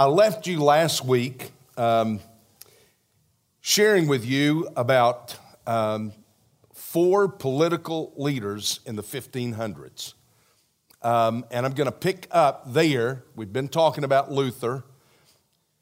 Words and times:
I 0.00 0.06
left 0.06 0.46
you 0.46 0.64
last 0.64 1.04
week 1.04 1.50
um, 1.76 2.20
sharing 3.60 4.08
with 4.08 4.24
you 4.24 4.66
about 4.74 5.36
um, 5.66 6.14
four 6.72 7.28
political 7.28 8.14
leaders 8.16 8.80
in 8.86 8.96
the 8.96 9.02
1500s. 9.02 10.14
Um, 11.02 11.44
and 11.50 11.66
I'm 11.66 11.74
going 11.74 11.84
to 11.84 11.92
pick 11.92 12.28
up 12.30 12.72
there. 12.72 13.24
We've 13.36 13.52
been 13.52 13.68
talking 13.68 14.02
about 14.02 14.32
Luther. 14.32 14.84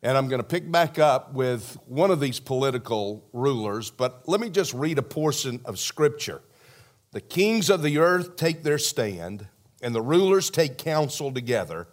And 0.02 0.18
I'm 0.18 0.26
going 0.26 0.40
to 0.40 0.48
pick 0.48 0.68
back 0.68 0.98
up 0.98 1.32
with 1.32 1.78
one 1.86 2.10
of 2.10 2.18
these 2.18 2.40
political 2.40 3.24
rulers. 3.32 3.92
But 3.92 4.28
let 4.28 4.40
me 4.40 4.50
just 4.50 4.74
read 4.74 4.98
a 4.98 5.02
portion 5.02 5.60
of 5.64 5.78
scripture. 5.78 6.42
The 7.12 7.20
kings 7.20 7.70
of 7.70 7.84
the 7.84 7.98
earth 7.98 8.34
take 8.34 8.64
their 8.64 8.78
stand, 8.78 9.46
and 9.80 9.94
the 9.94 10.02
rulers 10.02 10.50
take 10.50 10.76
counsel 10.76 11.32
together 11.32 11.86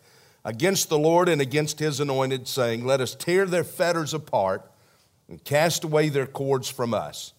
against 0.45 0.89
the 0.89 0.99
Lord 0.99 1.27
and 1.27 1.41
against 1.41 1.79
his 1.79 1.99
anointed, 1.99 2.47
saying, 2.47 2.85
Let 2.85 3.01
us 3.01 3.15
tear 3.15 3.45
their 3.45 3.63
fetters 3.63 4.13
apart 4.13 4.71
and 5.27 5.43
cast 5.43 5.83
away 5.83 6.07
their 6.07 6.27
cords 6.27 6.69
from 6.69 6.93
us. 6.93 7.33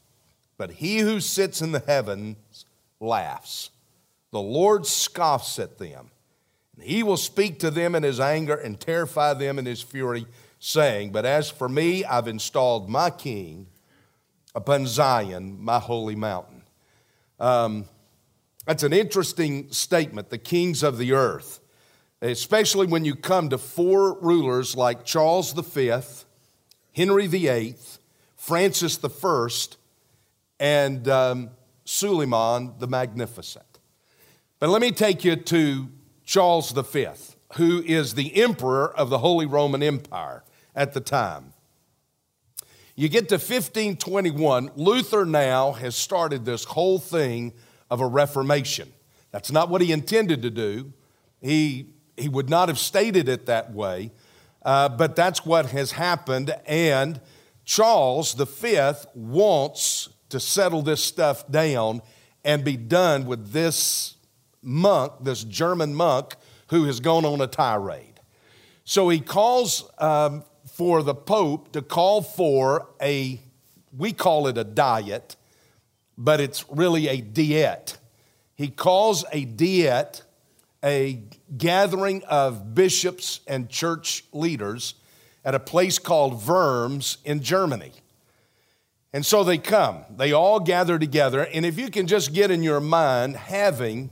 But 0.59 0.73
he 0.73 0.99
who 0.99 1.21
sits 1.21 1.63
in 1.63 1.71
the 1.73 1.79
heavens 1.87 2.67
laughs. 2.99 3.71
The 4.33 4.41
Lord 4.43 4.87
scoffs 4.87 5.59
at 5.61 5.79
them. 5.79 6.11
And 6.75 6.85
he 6.85 7.03
will 7.03 7.17
speak 7.17 7.61
to 7.61 7.71
them 7.71 7.95
in 7.95 8.03
his 8.03 8.19
anger 8.19 8.57
and 8.57 8.79
terrify 8.79 9.35
them 9.35 9.59
in 9.59 9.65
his 9.65 9.81
fury, 9.81 10.27
saying, 10.59 11.13
But 11.13 11.25
as 11.25 11.49
for 11.49 11.69
me, 11.69 12.05
I've 12.05 12.27
installed 12.27 12.91
my 12.91 13.11
king 13.11 13.69
upon 14.55 14.87
Zion, 14.87 15.63
my 15.63 15.79
holy 15.79 16.17
mountain. 16.17 16.63
Um, 17.39 17.85
that's 18.67 18.83
an 18.83 18.93
interesting 18.93 19.71
statement, 19.71 20.31
the 20.31 20.39
kings 20.39 20.83
of 20.83 20.99
the 20.99 21.13
earth 21.13 21.61
especially 22.23 22.87
when 22.87 23.05
you 23.05 23.15
come 23.15 23.49
to 23.51 23.59
four 23.59 24.19
rulers 24.21 24.77
like 24.77 25.05
Charles 25.05 25.53
V, 25.53 25.93
Henry 26.93 27.27
VIII, 27.27 27.77
Francis 28.37 28.99
I, 29.05 29.49
and 30.59 31.09
um, 31.09 31.51
Suleiman 31.85 32.75
the 32.79 32.87
Magnificent. 32.87 33.65
But 34.59 34.71
let 34.71 34.81
me 34.81 34.91
take 34.91 35.25
you 35.25 35.37
to 35.37 35.89
Charles 36.25 36.71
V, 36.71 37.09
who 37.55 37.83
is 37.83 38.15
the 38.15 38.43
emperor 38.43 38.95
of 38.97 39.11
the 39.11 39.19
Holy 39.19 39.47
Roman 39.47 39.83
Empire 39.83 40.43
at 40.75 40.95
the 40.95 41.01
time. 41.01 41.53
You 42.95 43.11
get 43.11 43.29
to 43.29 43.35
1521, 43.35 44.71
Luther 44.75 45.27
now 45.27 45.73
has 45.73 45.95
started 45.95 46.47
this 46.47 46.65
whole 46.65 46.99
thing 46.99 47.53
of 47.91 48.01
a 48.01 48.07
reformation. 48.07 48.91
That's 49.31 49.53
not 49.53 49.69
what 49.69 49.83
he 49.83 49.93
intended 49.93 50.41
to 50.43 50.51
do. 50.51 50.95
He 51.43 51.93
he 52.17 52.29
would 52.29 52.49
not 52.49 52.69
have 52.69 52.79
stated 52.79 53.29
it 53.29 53.47
that 53.47 53.73
way, 53.73 54.13
uh, 54.65 54.89
but 54.89 55.17
that's 55.17 55.45
what 55.45 55.67
has 55.67 55.93
happened. 55.93 56.55
And 56.67 57.21
Charles 57.65 58.35
V 58.35 58.93
wants 59.15 60.09
to 60.29 60.41
settle 60.41 60.83
this 60.83 61.03
stuff 61.03 61.47
down 61.49 62.03
and 62.45 62.65
be 62.65 62.77
done 62.77 63.27
with 63.27 63.53
this 63.53 64.17
monk, 64.63 65.13
this 65.21 65.45
German 65.45 65.95
monk, 65.95 66.37
who 66.69 66.85
has 66.85 67.01
gone 67.01 67.25
on 67.25 67.41
a 67.41 67.47
tirade. 67.47 68.21
So 68.85 69.09
he 69.09 69.21
calls 69.21 69.89
um, 69.99 70.45
for 70.67 71.03
the 71.03 71.15
Pope 71.15 71.73
to 71.73 71.83
call 71.83 72.23
for 72.23 72.89
a, 73.01 73.41
we 73.97 74.13
call 74.13 74.47
it 74.47 74.59
a 74.59 74.65
diet, 74.65 75.37
but 76.17 76.41
it's 76.41 76.65
really 76.69 77.09
a 77.09 77.21
diet. 77.21 77.99
He 78.55 78.69
calls 78.69 79.25
a 79.33 79.45
diet 79.45 80.23
a 80.87 81.21
gathering 81.59 82.23
of 82.25 82.73
bishops 82.73 83.41
and 83.49 83.69
church 83.69 84.25
leaders 84.33 84.95
at 85.45 85.53
a 85.53 85.59
place 85.59 85.99
called 85.99 86.47
Worms 86.47 87.19
in 87.25 87.43
Germany. 87.43 87.91
And 89.13 89.27
so 89.27 89.43
they 89.43 89.59
come, 89.59 90.05
they 90.17 90.31
all 90.31 90.61
gather 90.61 90.99
together. 90.99 91.45
And 91.53 91.67
if 91.67 91.77
you 91.77 91.91
can 91.91 92.07
just 92.07 92.33
get 92.33 92.53
in 92.53 92.63
your 92.63 92.81
mind 92.81 93.37
having 93.37 94.11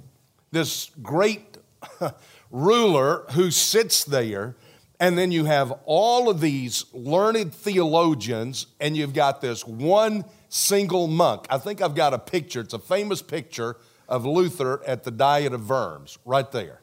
this 0.51 0.91
great 1.01 1.59
ruler 2.51 3.25
who 3.33 3.53
sits 3.53 4.05
there, 4.05 4.57
and 4.99 5.17
then 5.17 5.31
you 5.31 5.45
have 5.45 5.73
all 5.85 6.29
of 6.29 6.41
these 6.41 6.87
learned 6.93 7.55
theologians, 7.55 8.67
and 8.81 8.97
you've 8.97 9.15
got 9.15 9.41
this 9.41 9.65
one 9.65 10.25
single 10.49 11.07
monk. 11.07 11.47
I 11.51 11.59
think 11.59 11.83
I've 11.83 11.95
got 11.95 12.15
a 12.15 12.19
picture, 12.19 12.61
it's 12.61 12.75
a 12.75 12.79
famous 12.79 13.23
picture 13.23 13.77
of 14.09 14.25
Luther 14.25 14.83
at 14.87 15.05
the 15.05 15.11
Diet 15.11 15.53
of 15.53 15.69
Worms, 15.69 16.19
right 16.25 16.51
there. 16.51 16.81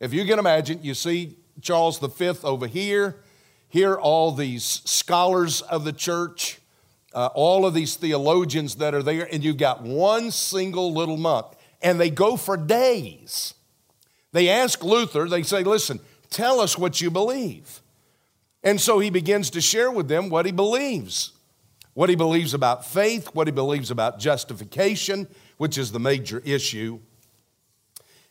If 0.00 0.12
you 0.12 0.24
can 0.24 0.38
imagine, 0.38 0.80
you 0.82 0.94
see 0.94 1.36
Charles 1.60 1.98
V 1.98 2.32
over 2.44 2.66
here, 2.66 3.16
here 3.68 3.94
all 3.94 4.32
these 4.32 4.64
scholars 4.64 5.60
of 5.62 5.84
the 5.84 5.92
church, 5.92 6.58
uh, 7.14 7.30
all 7.34 7.66
of 7.66 7.74
these 7.74 7.96
theologians 7.96 8.76
that 8.76 8.94
are 8.94 9.02
there, 9.02 9.28
and 9.32 9.42
you've 9.42 9.56
got 9.56 9.82
one 9.82 10.30
single 10.30 10.92
little 10.92 11.16
monk, 11.16 11.46
and 11.82 12.00
they 12.00 12.10
go 12.10 12.36
for 12.36 12.56
days. 12.56 13.54
They 14.32 14.48
ask 14.48 14.82
Luther, 14.84 15.28
they 15.28 15.42
say, 15.42 15.64
Listen, 15.64 16.00
tell 16.30 16.60
us 16.60 16.76
what 16.78 17.00
you 17.00 17.10
believe. 17.10 17.80
And 18.62 18.80
so 18.80 18.98
he 18.98 19.10
begins 19.10 19.50
to 19.50 19.60
share 19.60 19.90
with 19.90 20.08
them 20.08 20.28
what 20.28 20.44
he 20.44 20.52
believes 20.52 21.32
what 21.98 22.08
he 22.08 22.14
believes 22.14 22.54
about 22.54 22.86
faith, 22.86 23.34
what 23.34 23.48
he 23.48 23.50
believes 23.50 23.90
about 23.90 24.20
justification, 24.20 25.26
which 25.58 25.76
is 25.76 25.92
the 25.92 26.00
major 26.00 26.42
issue. 26.44 26.98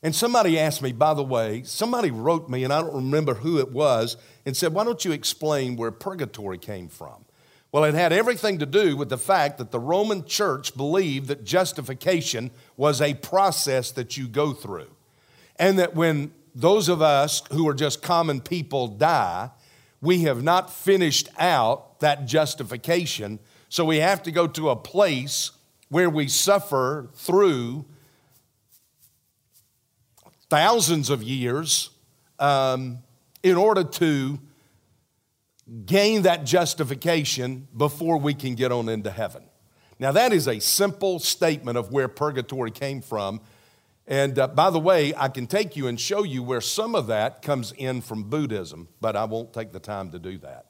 And 0.02 0.16
somebody 0.16 0.60
asked 0.60 0.82
me, 0.82 0.92
by 0.92 1.14
the 1.14 1.24
way, 1.24 1.64
somebody 1.64 2.12
wrote 2.12 2.50
me, 2.50 2.64
and 2.64 2.74
I 2.74 2.82
don't 2.82 2.96
remember 2.96 3.36
who 3.36 3.60
it 3.60 3.72
was, 3.72 4.18
and 4.46 4.56
said, 4.56 4.74
Why 4.74 4.84
don't 4.84 5.04
you 5.04 5.12
explain 5.12 5.76
where 5.76 5.92
purgatory 5.92 6.58
came 6.58 6.88
from? 6.88 7.26
Well, 7.72 7.84
it 7.84 7.96
had 7.96 8.14
everything 8.14 8.60
to 8.60 8.66
do 8.66 8.96
with 8.96 9.10
the 9.10 9.18
fact 9.18 9.58
that 9.58 9.72
the 9.72 9.80
Roman 9.80 10.26
church 10.26 10.76
believed 10.78 11.28
that 11.28 11.44
justification 11.44 12.52
was 12.78 13.02
a 13.02 13.14
process 13.16 13.92
that 13.92 14.18
you 14.18 14.28
go 14.28 14.54
through. 14.54 14.90
And 15.58 15.78
that 15.80 15.96
when 15.96 16.32
those 16.56 16.88
of 16.88 17.02
us 17.02 17.44
who 17.52 17.68
are 17.68 17.74
just 17.74 18.02
common 18.02 18.40
people 18.40 18.88
die, 18.88 19.50
we 20.02 20.24
have 20.24 20.44
not 20.44 20.72
finished 20.72 21.30
out 21.38 22.00
that 22.00 22.26
justification. 22.26 23.40
So 23.70 23.84
we 23.84 23.98
have 23.98 24.24
to 24.24 24.32
go 24.32 24.48
to 24.48 24.70
a 24.70 24.76
place 24.76 25.52
where 25.90 26.10
we 26.10 26.28
suffer 26.28 27.10
through 27.14 27.86
thousands 30.50 31.10
of 31.10 31.24
years 31.24 31.90
um, 32.40 33.00
in 33.44 33.56
order 33.56 33.84
to 33.84 34.40
gain 35.86 36.22
that 36.24 36.46
justification 36.46 37.68
before 37.76 38.18
we 38.18 38.34
can 38.34 38.56
get 38.56 38.72
on 38.72 38.88
into 38.88 39.12
heaven. 39.12 39.44
Now, 40.00 40.12
that 40.12 40.32
is 40.32 40.48
a 40.48 40.60
simple 40.60 41.20
statement 41.20 41.78
of 41.78 41.92
where 41.92 42.08
purgatory 42.08 42.72
came 42.72 43.02
from. 43.02 43.42
And 44.06 44.40
uh, 44.40 44.48
by 44.48 44.70
the 44.70 44.80
way, 44.80 45.14
I 45.16 45.28
can 45.28 45.48
take 45.48 45.76
you 45.76 45.88
and 45.88 46.00
show 46.00 46.24
you 46.24 46.44
where 46.44 46.62
some 46.62 46.96
of 46.96 47.08
that 47.08 47.42
comes 47.42 47.74
in 47.74 48.02
from 48.02 48.24
Buddhism, 48.24 48.88
but 49.02 49.16
I 49.16 49.26
won't 49.26 49.54
take 49.54 49.74
the 49.74 49.80
time 49.80 50.12
to 50.12 50.20
do 50.20 50.38
that. 50.40 50.68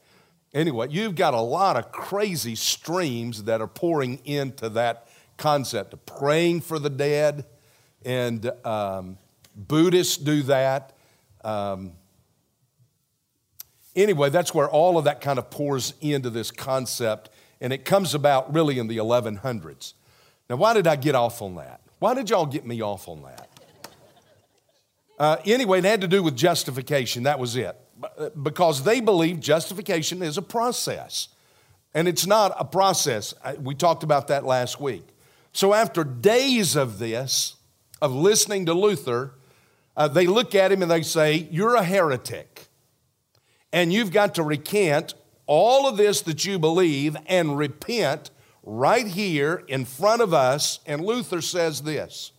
Anyway, 0.53 0.87
you've 0.89 1.15
got 1.15 1.33
a 1.33 1.41
lot 1.41 1.75
of 1.75 1.91
crazy 1.91 2.55
streams 2.55 3.43
that 3.43 3.61
are 3.61 3.67
pouring 3.67 4.19
into 4.25 4.69
that 4.69 5.06
concept 5.37 5.93
of 5.93 6.05
praying 6.05 6.61
for 6.61 6.79
the 6.79 6.89
dead, 6.89 7.45
and 8.03 8.51
um, 8.65 9.17
Buddhists 9.55 10.17
do 10.17 10.43
that. 10.43 10.93
Um, 11.43 11.93
anyway, 13.95 14.29
that's 14.29 14.53
where 14.53 14.69
all 14.69 14.97
of 14.97 15.05
that 15.05 15.21
kind 15.21 15.39
of 15.39 15.49
pours 15.49 15.93
into 16.01 16.29
this 16.29 16.51
concept, 16.51 17.29
and 17.61 17.71
it 17.71 17.85
comes 17.85 18.13
about 18.13 18.53
really 18.53 18.79
in 18.79 18.87
the 18.87 18.97
1100s. 18.97 19.93
Now, 20.49 20.55
why 20.55 20.73
did 20.73 20.87
I 20.87 20.95
get 20.95 21.15
off 21.15 21.41
on 21.41 21.55
that? 21.55 21.81
Why 21.99 22.13
did 22.13 22.29
y'all 22.29 22.45
get 22.45 22.65
me 22.65 22.81
off 22.81 23.07
on 23.07 23.23
that? 23.23 23.49
Uh, 25.19 25.37
anyway, 25.45 25.79
it 25.79 25.85
had 25.85 26.01
to 26.01 26.07
do 26.07 26.21
with 26.21 26.35
justification. 26.35 27.23
That 27.23 27.39
was 27.39 27.55
it. 27.55 27.75
Uh, 28.17 28.29
because 28.29 28.83
they 28.83 28.99
believe 29.01 29.39
justification 29.39 30.21
is 30.21 30.37
a 30.37 30.41
process. 30.41 31.29
And 31.95 32.07
it's 32.07 32.27
not 32.27 32.55
a 32.59 32.65
process. 32.65 33.33
We 33.59 33.73
talked 33.73 34.03
about 34.03 34.27
that 34.27 34.45
last 34.45 34.79
week. 34.79 35.07
So, 35.57 35.73
after 35.73 36.03
days 36.03 36.75
of 36.75 36.99
this, 36.99 37.55
of 37.99 38.13
listening 38.13 38.67
to 38.67 38.75
Luther, 38.75 39.33
uh, 39.95 40.07
they 40.07 40.27
look 40.27 40.53
at 40.53 40.71
him 40.71 40.83
and 40.83 40.91
they 40.91 41.01
say, 41.01 41.47
You're 41.49 41.73
a 41.73 41.83
heretic. 41.83 42.67
And 43.73 43.91
you've 43.91 44.11
got 44.11 44.35
to 44.35 44.43
recant 44.43 45.15
all 45.47 45.87
of 45.87 45.97
this 45.97 46.21
that 46.21 46.45
you 46.45 46.59
believe 46.59 47.17
and 47.25 47.57
repent 47.57 48.29
right 48.61 49.07
here 49.07 49.63
in 49.67 49.85
front 49.85 50.21
of 50.21 50.31
us. 50.31 50.79
And 50.85 51.03
Luther 51.03 51.41
says 51.41 51.81
this 51.81 52.33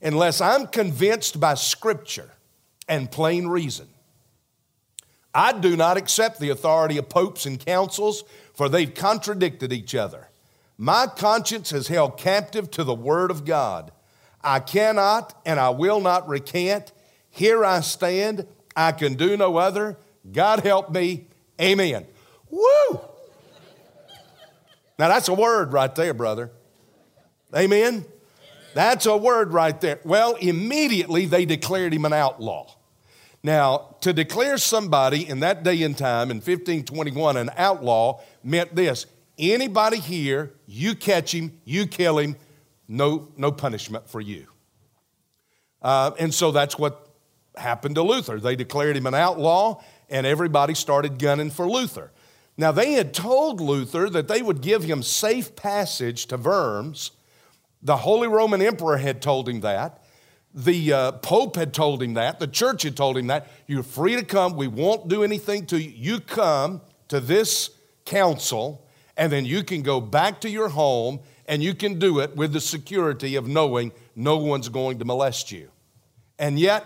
Unless 0.00 0.40
I'm 0.40 0.68
convinced 0.68 1.38
by 1.38 1.52
Scripture 1.52 2.30
and 2.88 3.10
plain 3.10 3.46
reason, 3.46 3.88
I 5.34 5.52
do 5.52 5.76
not 5.76 5.98
accept 5.98 6.40
the 6.40 6.48
authority 6.48 6.96
of 6.96 7.10
popes 7.10 7.44
and 7.44 7.60
councils, 7.60 8.24
for 8.54 8.70
they've 8.70 8.94
contradicted 8.94 9.70
each 9.70 9.94
other. 9.94 10.30
My 10.82 11.06
conscience 11.06 11.70
is 11.70 11.86
held 11.86 12.18
captive 12.18 12.68
to 12.72 12.82
the 12.82 12.92
Word 12.92 13.30
of 13.30 13.44
God. 13.44 13.92
I 14.42 14.58
cannot 14.58 15.32
and 15.46 15.60
I 15.60 15.70
will 15.70 16.00
not 16.00 16.28
recant. 16.28 16.90
Here 17.30 17.64
I 17.64 17.82
stand. 17.82 18.48
I 18.74 18.90
can 18.90 19.14
do 19.14 19.36
no 19.36 19.58
other 19.58 19.96
God 20.32 20.64
help 20.64 20.90
me. 20.90 21.28
Amen. 21.60 22.04
Woo! 22.50 23.00
Now 24.98 25.06
that's 25.06 25.28
a 25.28 25.34
word 25.34 25.72
right 25.72 25.94
there, 25.94 26.14
brother. 26.14 26.50
Amen. 27.54 28.04
That's 28.74 29.06
a 29.06 29.16
word 29.16 29.52
right 29.52 29.80
there. 29.80 30.00
Well, 30.02 30.34
immediately 30.34 31.26
they 31.26 31.44
declared 31.44 31.94
him 31.94 32.06
an 32.06 32.12
outlaw. 32.12 32.74
Now, 33.44 33.94
to 34.00 34.12
declare 34.12 34.58
somebody 34.58 35.28
in 35.28 35.40
that 35.40 35.62
day 35.62 35.84
and 35.84 35.96
time 35.96 36.32
in 36.32 36.38
1521 36.38 37.36
an 37.36 37.50
outlaw 37.56 38.20
meant 38.42 38.74
this 38.74 39.06
anybody 39.38 39.98
here, 39.98 40.52
you 40.66 40.94
catch 40.94 41.34
him, 41.34 41.60
you 41.64 41.86
kill 41.86 42.18
him, 42.18 42.36
no, 42.88 43.28
no 43.36 43.52
punishment 43.52 44.08
for 44.08 44.20
you. 44.20 44.46
Uh, 45.80 46.12
and 46.18 46.32
so 46.32 46.50
that's 46.50 46.78
what 46.78 47.08
happened 47.56 47.96
to 47.96 48.02
Luther. 48.02 48.38
They 48.38 48.56
declared 48.56 48.96
him 48.96 49.06
an 49.06 49.14
outlaw, 49.14 49.82
and 50.08 50.26
everybody 50.26 50.74
started 50.74 51.18
gunning 51.18 51.50
for 51.50 51.68
Luther. 51.68 52.12
Now, 52.56 52.70
they 52.70 52.92
had 52.92 53.14
told 53.14 53.60
Luther 53.60 54.10
that 54.10 54.28
they 54.28 54.42
would 54.42 54.60
give 54.60 54.84
him 54.84 55.02
safe 55.02 55.56
passage 55.56 56.26
to 56.26 56.36
Worms. 56.36 57.12
The 57.82 57.96
Holy 57.96 58.28
Roman 58.28 58.60
Emperor 58.60 58.98
had 58.98 59.22
told 59.22 59.48
him 59.48 59.60
that. 59.60 60.02
The 60.54 60.92
uh, 60.92 61.12
Pope 61.12 61.56
had 61.56 61.72
told 61.72 62.02
him 62.02 62.14
that. 62.14 62.38
The 62.38 62.46
church 62.46 62.82
had 62.82 62.94
told 62.94 63.16
him 63.16 63.28
that. 63.28 63.48
You're 63.66 63.82
free 63.82 64.16
to 64.16 64.24
come. 64.24 64.54
We 64.54 64.68
won't 64.68 65.08
do 65.08 65.24
anything 65.24 65.64
to 65.66 65.80
you. 65.80 65.90
You 65.90 66.20
come 66.20 66.82
to 67.08 67.20
this 67.20 67.70
council, 68.04 68.86
and 69.16 69.32
then 69.32 69.44
you 69.44 69.62
can 69.62 69.82
go 69.82 70.00
back 70.00 70.40
to 70.42 70.50
your 70.50 70.68
home, 70.68 71.20
and 71.46 71.62
you 71.62 71.74
can 71.74 71.98
do 71.98 72.20
it 72.20 72.36
with 72.36 72.52
the 72.52 72.60
security 72.60 73.36
of 73.36 73.46
knowing 73.46 73.92
no 74.14 74.36
one's 74.38 74.68
going 74.68 74.98
to 74.98 75.04
molest 75.04 75.52
you. 75.52 75.70
And 76.38 76.58
yet, 76.58 76.84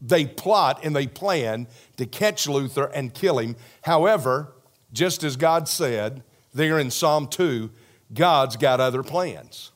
they 0.00 0.26
plot 0.26 0.80
and 0.82 0.96
they 0.96 1.06
plan 1.06 1.66
to 1.96 2.06
catch 2.06 2.48
Luther 2.48 2.86
and 2.86 3.14
kill 3.14 3.38
him. 3.38 3.56
However, 3.82 4.52
just 4.92 5.22
as 5.22 5.36
God 5.36 5.68
said 5.68 6.22
there 6.52 6.78
in 6.78 6.90
Psalm 6.90 7.28
2, 7.28 7.70
God's 8.12 8.56
got 8.56 8.80
other 8.80 9.02
plans. 9.02 9.70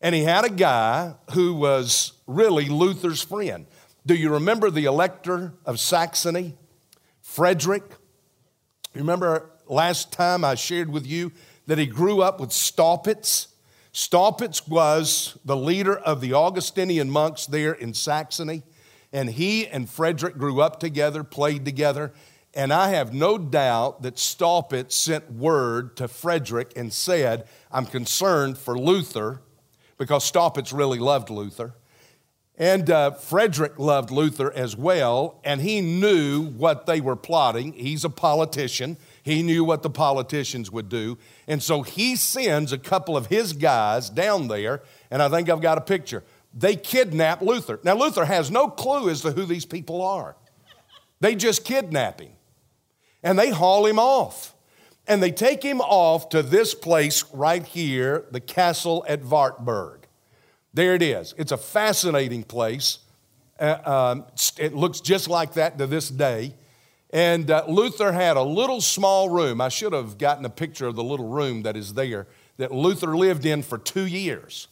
And 0.00 0.14
he 0.14 0.24
had 0.24 0.44
a 0.44 0.50
guy 0.50 1.14
who 1.32 1.54
was 1.54 2.14
really 2.26 2.68
Luther's 2.68 3.22
friend. 3.22 3.66
Do 4.04 4.14
you 4.16 4.30
remember 4.30 4.70
the 4.70 4.86
elector 4.86 5.54
of 5.64 5.78
Saxony, 5.78 6.56
Frederick? 7.20 7.84
Remember 8.94 9.51
last 9.72 10.12
time 10.12 10.44
I 10.44 10.54
shared 10.54 10.90
with 10.90 11.06
you 11.06 11.32
that 11.66 11.78
he 11.78 11.86
grew 11.86 12.22
up 12.22 12.38
with 12.38 12.50
Staupitz? 12.50 13.48
Staupitz 13.92 14.68
was 14.68 15.38
the 15.44 15.56
leader 15.56 15.96
of 15.96 16.20
the 16.20 16.34
Augustinian 16.34 17.10
monks 17.10 17.46
there 17.46 17.72
in 17.72 17.94
Saxony, 17.94 18.62
and 19.12 19.30
he 19.30 19.66
and 19.66 19.88
Frederick 19.88 20.38
grew 20.38 20.60
up 20.60 20.78
together, 20.78 21.24
played 21.24 21.64
together, 21.64 22.12
and 22.54 22.72
I 22.72 22.88
have 22.90 23.14
no 23.14 23.38
doubt 23.38 24.02
that 24.02 24.16
Staupitz 24.16 24.92
sent 24.92 25.32
word 25.32 25.96
to 25.96 26.06
Frederick 26.06 26.72
and 26.76 26.92
said, 26.92 27.46
I'm 27.70 27.86
concerned 27.86 28.58
for 28.58 28.78
Luther 28.78 29.40
because 29.96 30.30
Staupitz 30.30 30.76
really 30.76 30.98
loved 30.98 31.30
Luther. 31.30 31.74
And 32.58 32.90
uh, 32.90 33.12
Frederick 33.12 33.78
loved 33.78 34.10
Luther 34.10 34.52
as 34.52 34.76
well, 34.76 35.40
and 35.42 35.62
he 35.62 35.80
knew 35.80 36.42
what 36.42 36.84
they 36.84 37.00
were 37.00 37.16
plotting. 37.16 37.72
He's 37.72 38.04
a 38.04 38.10
politician. 38.10 38.98
He 39.22 39.42
knew 39.42 39.64
what 39.64 39.82
the 39.82 39.90
politicians 39.90 40.70
would 40.70 40.88
do. 40.88 41.16
And 41.46 41.62
so 41.62 41.82
he 41.82 42.16
sends 42.16 42.72
a 42.72 42.78
couple 42.78 43.16
of 43.16 43.26
his 43.26 43.52
guys 43.52 44.10
down 44.10 44.48
there, 44.48 44.82
and 45.10 45.22
I 45.22 45.28
think 45.28 45.48
I've 45.48 45.60
got 45.60 45.78
a 45.78 45.82
picture. 45.82 46.24
They 46.52 46.76
kidnap 46.76 47.40
Luther. 47.40 47.80
Now, 47.84 47.94
Luther 47.94 48.24
has 48.24 48.50
no 48.50 48.68
clue 48.68 49.08
as 49.08 49.22
to 49.22 49.30
who 49.30 49.44
these 49.44 49.64
people 49.64 50.02
are. 50.02 50.36
They 51.20 51.36
just 51.36 51.64
kidnap 51.64 52.20
him, 52.20 52.32
and 53.22 53.38
they 53.38 53.50
haul 53.50 53.86
him 53.86 53.98
off. 53.98 54.54
And 55.06 55.22
they 55.22 55.32
take 55.32 55.62
him 55.64 55.80
off 55.80 56.28
to 56.28 56.42
this 56.42 56.74
place 56.74 57.24
right 57.32 57.64
here, 57.64 58.26
the 58.30 58.40
castle 58.40 59.04
at 59.08 59.24
Wartburg. 59.24 60.06
There 60.74 60.94
it 60.94 61.02
is. 61.02 61.34
It's 61.36 61.52
a 61.52 61.56
fascinating 61.56 62.44
place. 62.44 62.98
Uh, 63.58 63.78
um, 63.84 64.26
it 64.58 64.74
looks 64.74 65.00
just 65.00 65.28
like 65.28 65.54
that 65.54 65.78
to 65.78 65.86
this 65.86 66.08
day. 66.08 66.54
And 67.12 67.50
uh, 67.50 67.64
Luther 67.68 68.12
had 68.12 68.36
a 68.36 68.42
little 68.42 68.80
small 68.80 69.28
room. 69.28 69.60
I 69.60 69.68
should 69.68 69.92
have 69.92 70.16
gotten 70.16 70.44
a 70.44 70.50
picture 70.50 70.86
of 70.86 70.96
the 70.96 71.04
little 71.04 71.28
room 71.28 71.62
that 71.62 71.76
is 71.76 71.94
there 71.94 72.26
that 72.56 72.72
Luther 72.72 73.16
lived 73.16 73.44
in 73.44 73.62
for 73.62 73.76
two 73.76 74.06
years. 74.06 74.68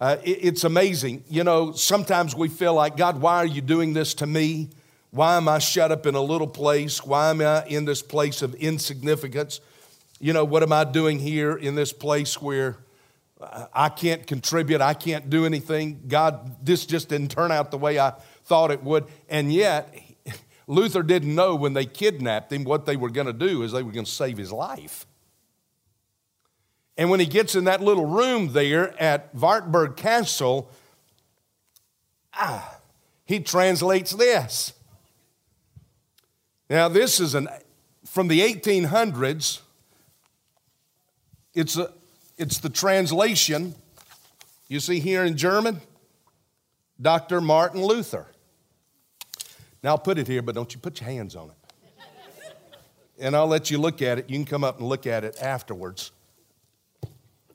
Uh, 0.00 0.16
it, 0.24 0.38
it's 0.42 0.64
amazing. 0.64 1.22
You 1.28 1.44
know, 1.44 1.72
sometimes 1.72 2.34
we 2.34 2.48
feel 2.48 2.74
like, 2.74 2.96
God, 2.96 3.20
why 3.20 3.36
are 3.36 3.46
you 3.46 3.60
doing 3.60 3.92
this 3.92 4.14
to 4.14 4.26
me? 4.26 4.70
Why 5.10 5.36
am 5.36 5.46
I 5.46 5.58
shut 5.58 5.92
up 5.92 6.06
in 6.06 6.14
a 6.14 6.22
little 6.22 6.48
place? 6.48 7.04
Why 7.04 7.30
am 7.30 7.40
I 7.40 7.64
in 7.66 7.84
this 7.84 8.02
place 8.02 8.42
of 8.42 8.54
insignificance? 8.54 9.60
You 10.18 10.32
know, 10.32 10.44
what 10.44 10.62
am 10.62 10.72
I 10.72 10.84
doing 10.84 11.18
here 11.18 11.54
in 11.54 11.74
this 11.74 11.92
place 11.92 12.40
where 12.40 12.78
I 13.74 13.88
can't 13.88 14.26
contribute? 14.26 14.80
I 14.80 14.94
can't 14.94 15.28
do 15.28 15.44
anything. 15.44 16.04
God, 16.08 16.64
this 16.64 16.86
just 16.86 17.08
didn't 17.08 17.30
turn 17.30 17.52
out 17.52 17.70
the 17.70 17.78
way 17.78 17.98
I 17.98 18.14
thought 18.44 18.70
it 18.70 18.82
would. 18.82 19.04
And 19.28 19.52
yet, 19.52 19.94
Luther 20.72 21.02
didn't 21.02 21.34
know 21.34 21.54
when 21.54 21.74
they 21.74 21.84
kidnapped 21.84 22.50
him 22.50 22.64
what 22.64 22.86
they 22.86 22.96
were 22.96 23.10
going 23.10 23.26
to 23.26 23.32
do 23.32 23.62
is 23.62 23.72
they 23.72 23.82
were 23.82 23.92
going 23.92 24.06
to 24.06 24.10
save 24.10 24.38
his 24.38 24.50
life. 24.50 25.06
And 26.96 27.10
when 27.10 27.20
he 27.20 27.26
gets 27.26 27.54
in 27.54 27.64
that 27.64 27.82
little 27.82 28.06
room 28.06 28.52
there 28.52 29.00
at 29.00 29.34
Wartburg 29.34 29.96
Castle, 29.96 30.70
ah, 32.32 32.78
he 33.26 33.40
translates 33.40 34.12
this. 34.12 34.72
Now, 36.70 36.88
this 36.88 37.20
is 37.20 37.34
an, 37.34 37.48
from 38.06 38.28
the 38.28 38.40
1800s. 38.40 39.60
It's, 41.54 41.76
a, 41.76 41.92
it's 42.38 42.58
the 42.58 42.70
translation 42.70 43.74
you 44.68 44.80
see 44.80 45.00
here 45.00 45.22
in 45.22 45.36
German 45.36 45.82
Dr. 46.98 47.42
Martin 47.42 47.84
Luther. 47.84 48.31
Now, 49.82 49.90
I'll 49.90 49.98
put 49.98 50.18
it 50.18 50.28
here, 50.28 50.42
but 50.42 50.54
don't 50.54 50.72
you 50.72 50.80
put 50.80 51.00
your 51.00 51.10
hands 51.10 51.34
on 51.34 51.50
it. 51.50 51.56
And 53.18 53.36
I'll 53.36 53.46
let 53.46 53.70
you 53.70 53.78
look 53.78 54.02
at 54.02 54.18
it. 54.18 54.30
You 54.30 54.36
can 54.36 54.44
come 54.44 54.64
up 54.64 54.78
and 54.78 54.88
look 54.88 55.06
at 55.06 55.24
it 55.24 55.36
afterwards 55.40 56.12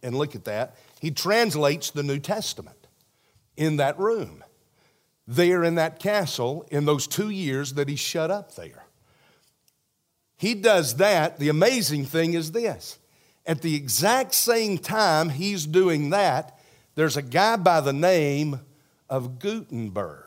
and 0.04 0.16
look 0.16 0.36
at 0.36 0.46
that. 0.46 0.76
He 1.00 1.12
translates 1.12 1.92
the 1.92 2.04
New 2.04 2.20
Testament 2.20 2.88
in 3.56 3.78
that 3.78 3.98
room, 3.98 4.44
there 5.28 5.64
in 5.64 5.76
that 5.76 6.00
castle, 6.00 6.66
in 6.70 6.86
those 6.86 7.08
two 7.08 7.30
years 7.30 7.74
that 7.74 7.90
he's 7.90 8.00
shut 8.00 8.32
up 8.32 8.56
there. 8.56 8.86
He 10.38 10.54
does 10.54 10.98
that. 10.98 11.40
The 11.40 11.50
amazing 11.50 12.06
thing 12.06 12.34
is 12.34 12.52
this 12.52 13.00
at 13.46 13.62
the 13.62 13.76
exact 13.76 14.34
same 14.34 14.78
time 14.78 15.30
he's 15.30 15.66
doing 15.66 16.10
that, 16.10 16.60
there's 16.96 17.18
a 17.18 17.22
guy 17.22 17.56
by 17.56 17.80
the 17.80 17.94
name 17.94 18.60
of 19.10 19.40
Gutenberg 19.40 20.27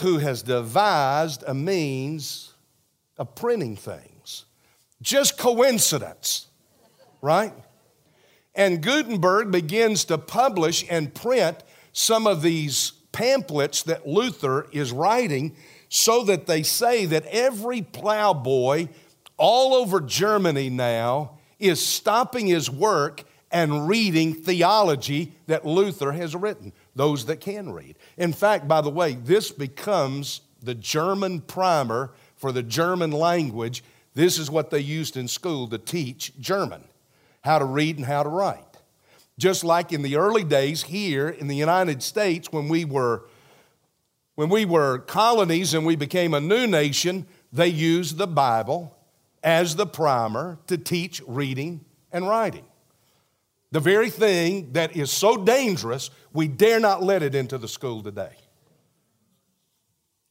who 0.00 0.18
has 0.18 0.42
devised 0.42 1.42
a 1.46 1.54
means 1.54 2.54
of 3.16 3.34
printing 3.34 3.76
things. 3.76 4.44
Just 5.02 5.38
coincidence, 5.38 6.46
right? 7.20 7.52
And 8.54 8.82
Gutenberg 8.82 9.50
begins 9.50 10.04
to 10.06 10.18
publish 10.18 10.84
and 10.90 11.14
print 11.14 11.62
some 11.92 12.26
of 12.26 12.42
these 12.42 12.92
pamphlets 13.12 13.82
that 13.84 14.06
Luther 14.06 14.66
is 14.72 14.92
writing 14.92 15.56
so 15.88 16.24
that 16.24 16.46
they 16.46 16.62
say 16.62 17.06
that 17.06 17.26
every 17.26 17.82
plowboy 17.82 18.88
all 19.36 19.74
over 19.74 20.00
Germany 20.00 20.70
now 20.70 21.38
is 21.58 21.84
stopping 21.84 22.46
his 22.46 22.70
work 22.70 23.24
and 23.50 23.88
reading 23.88 24.34
theology 24.34 25.32
that 25.46 25.64
Luther 25.64 26.12
has 26.12 26.36
written, 26.36 26.72
those 26.98 27.26
that 27.26 27.40
can 27.40 27.72
read. 27.72 27.96
In 28.16 28.32
fact, 28.32 28.66
by 28.66 28.80
the 28.80 28.90
way, 28.90 29.14
this 29.14 29.52
becomes 29.52 30.40
the 30.60 30.74
German 30.74 31.40
primer 31.40 32.10
for 32.36 32.50
the 32.50 32.62
German 32.62 33.12
language. 33.12 33.84
This 34.14 34.36
is 34.36 34.50
what 34.50 34.70
they 34.70 34.80
used 34.80 35.16
in 35.16 35.28
school 35.28 35.68
to 35.68 35.78
teach 35.78 36.36
German, 36.40 36.82
how 37.42 37.60
to 37.60 37.64
read 37.64 37.98
and 37.98 38.06
how 38.06 38.24
to 38.24 38.28
write. 38.28 38.64
Just 39.38 39.62
like 39.62 39.92
in 39.92 40.02
the 40.02 40.16
early 40.16 40.42
days 40.42 40.82
here 40.82 41.28
in 41.28 41.46
the 41.46 41.54
United 41.54 42.02
States 42.02 42.50
when 42.50 42.68
we 42.68 42.84
were 42.84 43.22
when 44.34 44.48
we 44.48 44.64
were 44.64 44.98
colonies 44.98 45.74
and 45.74 45.86
we 45.86 45.96
became 45.96 46.34
a 46.34 46.40
new 46.40 46.66
nation, 46.66 47.26
they 47.52 47.68
used 47.68 48.18
the 48.18 48.26
Bible 48.26 48.96
as 49.42 49.76
the 49.76 49.86
primer 49.86 50.58
to 50.66 50.78
teach 50.78 51.22
reading 51.26 51.84
and 52.12 52.28
writing. 52.28 52.64
The 53.70 53.80
very 53.80 54.08
thing 54.08 54.72
that 54.72 54.96
is 54.96 55.10
so 55.10 55.36
dangerous, 55.36 56.10
we 56.32 56.48
dare 56.48 56.80
not 56.80 57.02
let 57.02 57.22
it 57.22 57.34
into 57.34 57.58
the 57.58 57.68
school 57.68 58.02
today. 58.02 58.36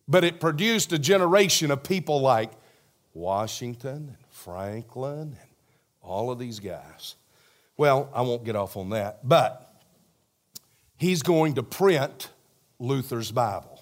But 0.08 0.24
it 0.24 0.40
produced 0.40 0.92
a 0.94 1.00
generation 1.00 1.70
of 1.70 1.84
people 1.84 2.22
like 2.22 2.52
Washington 3.14 4.16
and 4.16 4.18
Franklin 4.30 5.20
and 5.40 5.50
all 6.02 6.32
of 6.32 6.40
these 6.40 6.60
guys. 6.60 7.16
Well, 7.76 8.10
I 8.14 8.22
won't 8.22 8.44
get 8.44 8.56
off 8.56 8.76
on 8.78 8.90
that, 8.92 9.28
but 9.28 9.72
he's 10.96 11.22
going 11.22 11.56
to 11.56 11.64
print 11.64 12.30
Luther's 12.80 13.32
Bible. 13.32 13.82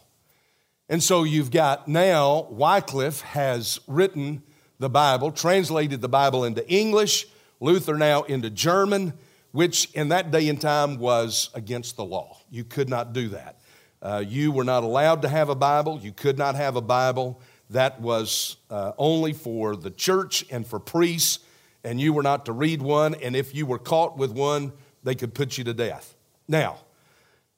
And 0.90 1.02
so 1.02 1.24
you've 1.24 1.52
got 1.52 1.88
now, 1.88 2.48
Wycliffe 2.50 3.22
has 3.22 3.80
written 3.88 4.44
the 4.80 4.90
Bible, 4.90 5.32
translated 5.32 6.02
the 6.02 6.10
Bible 6.10 6.44
into 6.44 6.68
English, 6.70 7.28
Luther 7.60 7.96
now 7.98 8.24
into 8.24 8.50
German, 8.50 9.14
which 9.56 9.90
in 9.94 10.10
that 10.10 10.32
day 10.32 10.50
and 10.50 10.60
time 10.60 11.00
was 11.00 11.50
against 11.54 11.96
the 11.96 12.04
law. 12.04 12.38
You 12.52 12.66
could 12.66 12.90
not 12.90 13.14
do 13.14 13.30
that. 13.30 13.62
Uh, 14.02 14.22
you 14.28 14.52
were 14.52 14.66
not 14.66 14.84
allowed 14.84 15.22
to 15.22 15.30
have 15.30 15.48
a 15.48 15.56
Bible. 15.56 15.98
You 16.04 16.12
could 16.12 16.38
not 16.38 16.56
have 16.56 16.76
a 16.76 16.82
Bible. 16.82 17.40
That 17.70 18.02
was 18.02 18.58
uh, 18.70 18.92
only 18.98 19.32
for 19.32 19.78
the 19.78 19.92
church 19.92 20.44
and 20.52 20.68
for 20.68 20.78
priests, 20.78 21.40
and 21.86 22.02
you 22.02 22.12
were 22.12 22.22
not 22.22 22.46
to 22.48 22.52
read 22.52 22.82
one. 22.82 23.16
And 23.16 23.34
if 23.34 23.56
you 23.56 23.66
were 23.66 23.80
caught 23.80 24.18
with 24.18 24.32
one, 24.32 24.74
they 25.06 25.16
could 25.16 25.34
put 25.34 25.58
you 25.58 25.64
to 25.64 25.74
death. 25.74 26.18
Now, 26.50 26.80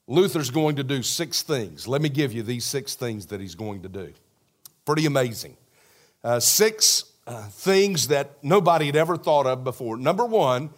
Luther's 0.05 0.51
going 0.51 0.75
to 0.75 0.83
do 0.83 1.01
six 1.01 1.41
things. 1.41 1.87
Let 1.87 2.03
me 2.03 2.09
give 2.09 2.31
you 2.31 2.43
these 2.43 2.63
six 2.63 2.93
things 2.93 3.25
that 3.25 3.41
he's 3.41 3.55
going 3.55 3.81
to 3.81 3.89
do. 3.89 4.13
Pretty 4.85 5.07
amazing. 5.07 5.57
Uh, 6.23 6.39
six 6.39 7.05
uh, 7.25 7.47
things 7.47 8.09
that 8.09 8.37
nobody 8.43 8.85
had 8.85 8.95
ever 8.95 9.17
thought 9.17 9.47
of 9.47 9.63
before. 9.63 9.97
Number 9.97 10.27
one, 10.27 10.69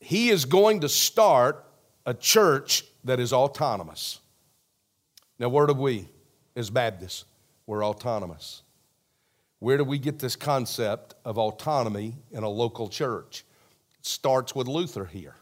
he 0.00 0.30
is 0.30 0.44
going 0.44 0.80
to 0.80 0.88
start 0.88 1.64
a 2.06 2.14
church 2.14 2.84
that 3.04 3.20
is 3.20 3.32
autonomous. 3.32 4.20
Now, 5.38 5.48
where 5.48 5.66
do 5.66 5.74
we, 5.74 6.08
as 6.56 6.70
Baptists, 6.70 7.24
we're 7.66 7.84
autonomous? 7.84 8.62
Where 9.60 9.76
do 9.76 9.84
we 9.84 9.98
get 9.98 10.18
this 10.18 10.36
concept 10.36 11.14
of 11.24 11.38
autonomy 11.38 12.16
in 12.30 12.44
a 12.44 12.48
local 12.48 12.88
church? 12.88 13.44
It 13.98 14.06
starts 14.06 14.54
with 14.54 14.68
Luther 14.68 15.04
here. 15.04 15.34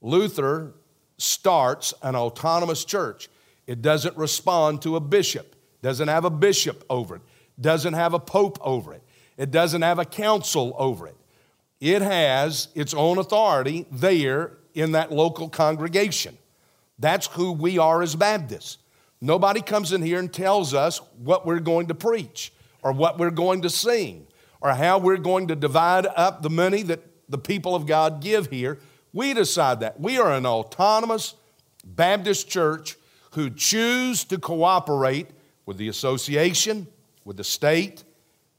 Luther 0.00 0.74
starts 1.16 1.94
an 2.02 2.16
autonomous 2.16 2.84
church. 2.84 3.28
It 3.66 3.80
doesn't 3.80 4.16
respond 4.16 4.82
to 4.82 4.96
a 4.96 5.00
bishop, 5.00 5.54
doesn't 5.80 6.08
have 6.08 6.24
a 6.24 6.30
bishop 6.30 6.84
over 6.90 7.16
it, 7.16 7.22
doesn't 7.60 7.94
have 7.94 8.12
a 8.12 8.18
pope 8.18 8.58
over 8.60 8.92
it, 8.92 9.02
it 9.36 9.50
doesn't 9.50 9.82
have 9.82 9.98
a 9.98 10.04
council 10.04 10.74
over 10.76 11.06
it. 11.06 11.16
It 11.82 12.00
has 12.00 12.68
its 12.76 12.94
own 12.94 13.18
authority 13.18 13.86
there 13.90 14.52
in 14.72 14.92
that 14.92 15.10
local 15.10 15.48
congregation. 15.48 16.38
That's 16.96 17.26
who 17.26 17.50
we 17.50 17.76
are 17.76 18.02
as 18.02 18.14
Baptists. 18.14 18.78
Nobody 19.20 19.60
comes 19.60 19.92
in 19.92 20.00
here 20.00 20.20
and 20.20 20.32
tells 20.32 20.74
us 20.74 21.00
what 21.18 21.44
we're 21.44 21.58
going 21.58 21.88
to 21.88 21.94
preach 21.96 22.52
or 22.84 22.92
what 22.92 23.18
we're 23.18 23.32
going 23.32 23.62
to 23.62 23.68
sing 23.68 24.28
or 24.60 24.70
how 24.74 24.98
we're 24.98 25.16
going 25.16 25.48
to 25.48 25.56
divide 25.56 26.06
up 26.06 26.40
the 26.42 26.50
money 26.50 26.84
that 26.84 27.00
the 27.28 27.36
people 27.36 27.74
of 27.74 27.84
God 27.84 28.20
give 28.20 28.48
here. 28.48 28.78
We 29.12 29.34
decide 29.34 29.80
that. 29.80 29.98
We 29.98 30.18
are 30.18 30.30
an 30.30 30.46
autonomous 30.46 31.34
Baptist 31.84 32.48
church 32.48 32.96
who 33.32 33.50
choose 33.50 34.22
to 34.26 34.38
cooperate 34.38 35.30
with 35.66 35.78
the 35.78 35.88
association, 35.88 36.86
with 37.24 37.38
the 37.38 37.44
state, 37.44 38.04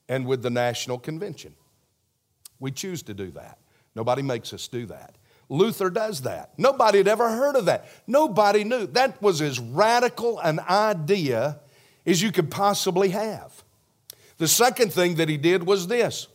and 0.09 0.25
with 0.25 0.41
the 0.41 0.49
national 0.49 0.99
convention. 0.99 1.55
We 2.63 2.71
choose 2.71 3.03
to 3.03 3.13
do 3.13 3.29
that. 3.31 3.57
Nobody 3.93 4.21
makes 4.21 4.53
us 4.53 4.69
do 4.69 4.85
that. 4.85 5.15
Luther 5.49 5.89
does 5.89 6.21
that. 6.21 6.57
Nobody 6.57 6.99
had 6.99 7.09
ever 7.09 7.29
heard 7.29 7.57
of 7.57 7.65
that. 7.65 7.89
Nobody 8.07 8.63
knew. 8.63 8.87
That 8.87 9.21
was 9.21 9.41
as 9.41 9.59
radical 9.59 10.39
an 10.39 10.61
idea 10.61 11.59
as 12.05 12.21
you 12.21 12.31
could 12.31 12.49
possibly 12.49 13.09
have. 13.09 13.65
The 14.37 14.47
second 14.47 14.93
thing 14.93 15.15
that 15.15 15.27
he 15.27 15.35
did 15.35 15.67
was 15.67 15.87
this 15.87 16.29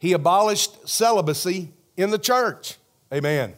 he 0.00 0.12
abolished 0.12 0.88
celibacy 0.88 1.72
in 1.96 2.10
the 2.10 2.18
church. 2.18 2.74
Amen. 3.14 3.54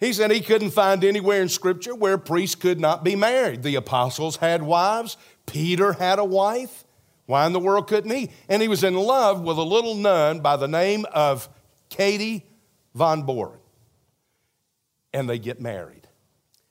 He 0.00 0.12
said 0.12 0.32
he 0.32 0.40
couldn't 0.40 0.72
find 0.72 1.04
anywhere 1.04 1.42
in 1.42 1.48
Scripture 1.48 1.94
where 1.94 2.18
priests 2.18 2.56
could 2.56 2.80
not 2.80 3.04
be 3.04 3.14
married. 3.14 3.62
The 3.62 3.76
apostles 3.76 4.38
had 4.38 4.64
wives, 4.64 5.16
Peter 5.46 5.92
had 5.92 6.18
a 6.18 6.24
wife. 6.24 6.82
Why 7.26 7.46
in 7.46 7.52
the 7.52 7.60
world 7.60 7.88
couldn't 7.88 8.10
he? 8.10 8.30
And 8.48 8.62
he 8.62 8.68
was 8.68 8.84
in 8.84 8.94
love 8.94 9.40
with 9.40 9.58
a 9.58 9.62
little 9.62 9.94
nun 9.94 10.40
by 10.40 10.56
the 10.56 10.68
name 10.68 11.04
of 11.12 11.48
Katie 11.88 12.46
von 12.94 13.22
Bora. 13.22 13.58
And 15.12 15.28
they 15.28 15.38
get 15.38 15.60
married. 15.60 16.06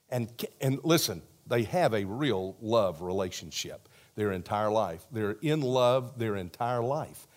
And, 0.09 0.29
and 0.61 0.79
listen, 0.83 1.21
they 1.47 1.63
have 1.63 1.93
a 1.93 2.05
real 2.05 2.55
love 2.61 3.01
relationship 3.01 3.89
their 4.15 4.31
entire 4.31 4.69
life. 4.69 5.05
They're 5.11 5.37
in 5.41 5.61
love 5.61 6.17
their 6.17 6.35
entire 6.35 6.81
life. 6.81 7.27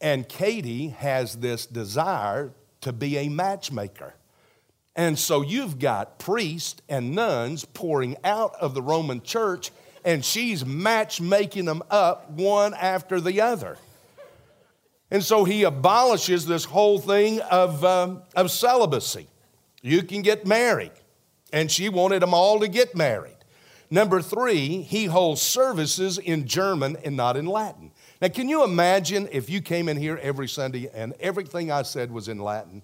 And 0.00 0.28
Katie 0.28 0.88
has 0.88 1.36
this 1.36 1.66
desire 1.66 2.52
to 2.82 2.92
be 2.92 3.18
a 3.18 3.28
matchmaker. 3.28 4.14
And 4.96 5.18
so 5.18 5.42
you've 5.42 5.78
got 5.78 6.18
priests 6.18 6.80
and 6.88 7.14
nuns 7.14 7.64
pouring 7.64 8.16
out 8.24 8.54
of 8.60 8.74
the 8.74 8.82
Roman 8.82 9.22
church, 9.22 9.70
and 10.04 10.24
she's 10.24 10.64
matchmaking 10.64 11.64
them 11.64 11.82
up 11.90 12.30
one 12.30 12.74
after 12.74 13.20
the 13.20 13.40
other. 13.40 13.76
And 15.10 15.24
so 15.24 15.44
he 15.44 15.64
abolishes 15.64 16.46
this 16.46 16.64
whole 16.64 16.98
thing 16.98 17.40
of, 17.40 17.84
um, 17.84 18.22
of 18.36 18.50
celibacy. 18.50 19.26
You 19.82 20.02
can 20.02 20.22
get 20.22 20.46
married. 20.46 20.92
And 21.52 21.70
she 21.70 21.88
wanted 21.88 22.22
them 22.22 22.32
all 22.32 22.60
to 22.60 22.68
get 22.68 22.94
married. 22.94 23.36
Number 23.90 24.22
three, 24.22 24.82
he 24.82 25.06
holds 25.06 25.42
services 25.42 26.16
in 26.16 26.46
German 26.46 26.96
and 27.04 27.16
not 27.16 27.36
in 27.36 27.46
Latin. 27.46 27.90
Now, 28.22 28.28
can 28.28 28.48
you 28.48 28.62
imagine 28.62 29.28
if 29.32 29.50
you 29.50 29.60
came 29.60 29.88
in 29.88 29.96
here 29.96 30.16
every 30.22 30.46
Sunday 30.46 30.88
and 30.94 31.12
everything 31.18 31.72
I 31.72 31.82
said 31.82 32.12
was 32.12 32.28
in 32.28 32.38
Latin? 32.38 32.82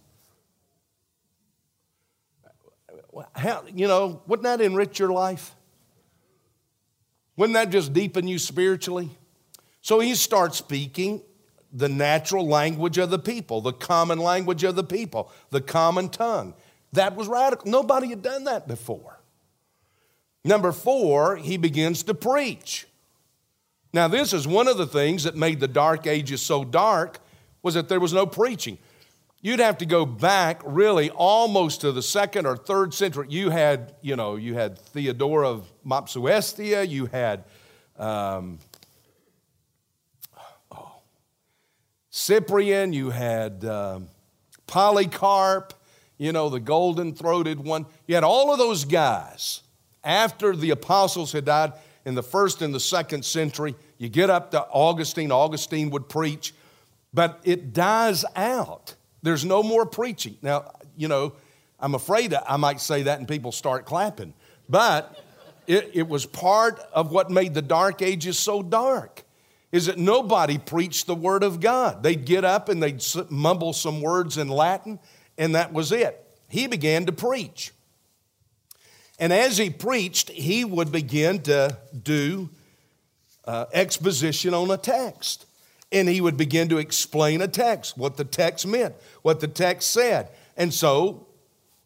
How, 3.35 3.62
you 3.73 3.87
know, 3.87 4.20
wouldn't 4.26 4.44
that 4.44 4.61
enrich 4.61 4.99
your 4.99 5.12
life? 5.12 5.54
Wouldn't 7.37 7.55
that 7.55 7.71
just 7.71 7.93
deepen 7.93 8.26
you 8.26 8.38
spiritually? 8.38 9.11
So 9.83 10.00
he 10.00 10.14
starts 10.14 10.57
speaking 10.59 11.23
the 11.73 11.88
natural 11.88 12.47
language 12.47 12.99
of 12.99 13.11
the 13.11 13.19
people, 13.19 13.61
the 13.61 13.73
common 13.73 14.19
language 14.19 14.64
of 14.64 14.76
the 14.76 14.85
people, 14.85 15.31
the 15.50 15.61
common 15.61 16.09
tongue. 16.09 16.55
That 16.93 17.14
was 17.14 17.28
radical. 17.28 17.71
Nobody 17.71 18.09
had 18.09 18.23
done 18.23 18.45
that 18.45 18.66
before. 18.66 19.21
Number 20.45 20.73
four, 20.73 21.37
he 21.37 21.57
begins 21.57 22.02
to 22.05 22.14
preach. 22.14 22.87
Now, 23.93 24.09
this 24.09 24.33
is 24.33 24.47
one 24.47 24.69
of 24.69 24.78
the 24.78 24.87
things 24.87 25.25
that 25.25 25.37
made 25.37 25.61
the 25.61 25.69
dark 25.69 26.07
ages 26.07 26.40
so 26.40 26.64
dark 26.64 27.19
was 27.62 27.75
that 27.75 27.88
there 27.88 28.00
was 28.00 28.12
no 28.12 28.26
preaching. 28.26 28.78
You'd 29.47 29.61
have 29.61 29.79
to 29.79 29.87
go 29.87 30.05
back 30.05 30.61
really 30.65 31.09
almost 31.09 31.83
to 31.83 31.93
the 31.93 32.03
second 32.03 32.47
or 32.47 32.57
third 32.57 32.93
century. 32.93 33.29
You 33.31 33.50
had, 33.50 33.95
you 34.03 34.17
know, 34.17 34.35
you 34.35 34.55
had 34.55 34.76
Theodore 34.76 35.45
of 35.45 35.73
Mopsuestia, 35.87 36.88
you 36.88 37.07
had 37.07 37.45
um, 37.97 38.59
oh, 40.73 41.00
Cyprian, 42.11 42.93
you 42.93 43.11
had 43.11 43.65
um, 43.65 44.09
Polycarp, 44.67 45.75
you 46.19 46.33
know, 46.33 46.49
the 46.49 46.59
golden 46.59 47.15
throated 47.15 47.61
one. 47.61 47.87
You 48.09 48.17
had 48.17 48.25
all 48.25 48.53
of 48.53 48.59
those 48.59 48.85
guys 48.85 49.62
after 50.03 50.57
the 50.57 50.71
apostles 50.71 51.31
had 51.31 51.45
died 51.45 51.73
in 52.05 52.17
the 52.17 52.23
first 52.25 52.62
and 52.62 52.75
the 52.75 52.81
second 52.81 53.25
century. 53.25 53.76
You 53.97 54.09
get 54.09 54.29
up 54.29 54.50
to 54.50 54.62
Augustine, 54.73 55.31
Augustine 55.31 55.91
would 55.91 56.09
preach, 56.09 56.53
but 57.15 57.38
it 57.45 57.73
dies 57.73 58.25
out. 58.35 58.97
There's 59.26 59.45
no 59.45 59.64
more 59.64 59.85
preaching. 59.85 60.37
Now, 60.40 60.71
you 60.97 61.09
know, 61.09 61.33
I'm 61.80 61.97
afraid 61.97 62.33
I 62.33 62.56
might 62.59 62.80
say 62.80 63.02
that 63.02 63.18
and 63.18 63.26
people 63.26 63.50
start 63.50 63.85
clapping, 63.85 64.35
but 64.68 65.21
it, 65.66 65.90
it 65.95 66.06
was 66.06 66.25
part 66.25 66.78
of 66.92 67.11
what 67.11 67.28
made 67.28 67.52
the 67.52 67.61
dark 67.61 68.02
ages 68.02 68.38
so 68.38 68.62
dark 68.62 69.25
is 69.73 69.87
that 69.87 69.99
nobody 69.99 70.59
preached 70.59 71.09
the 71.09 71.14
word 71.16 71.42
of 71.42 71.59
God. 71.59 72.04
They'd 72.04 72.25
get 72.25 72.45
up 72.45 72.68
and 72.68 72.80
they'd 72.80 73.04
mumble 73.28 73.73
some 73.73 74.00
words 74.00 74.38
in 74.38 74.47
Latin, 74.47 75.00
and 75.37 75.56
that 75.56 75.73
was 75.73 75.90
it. 75.90 76.25
He 76.49 76.68
began 76.68 77.06
to 77.06 77.12
preach. 77.12 77.73
And 79.18 79.33
as 79.33 79.59
he 79.59 79.71
preached, 79.71 80.30
he 80.30 80.64
would 80.64 80.92
begin 80.92 81.42
to 81.42 81.76
do 82.00 82.49
uh, 83.45 83.64
exposition 83.73 84.54
on 84.54 84.71
a 84.71 84.76
text. 84.76 85.47
And 85.93 86.09
he 86.09 86.21
would 86.21 86.37
begin 86.37 86.69
to 86.71 86.78
explain 86.78 87.40
a 87.40 87.49
text, 87.49 87.97
what 87.97 88.16
the 88.16 88.25
text 88.25 88.66
meant, 88.66 88.95
what 89.23 89.40
the 89.40 89.49
text 89.49 89.90
said. 89.93 90.31
And 90.57 90.75
so 90.75 91.26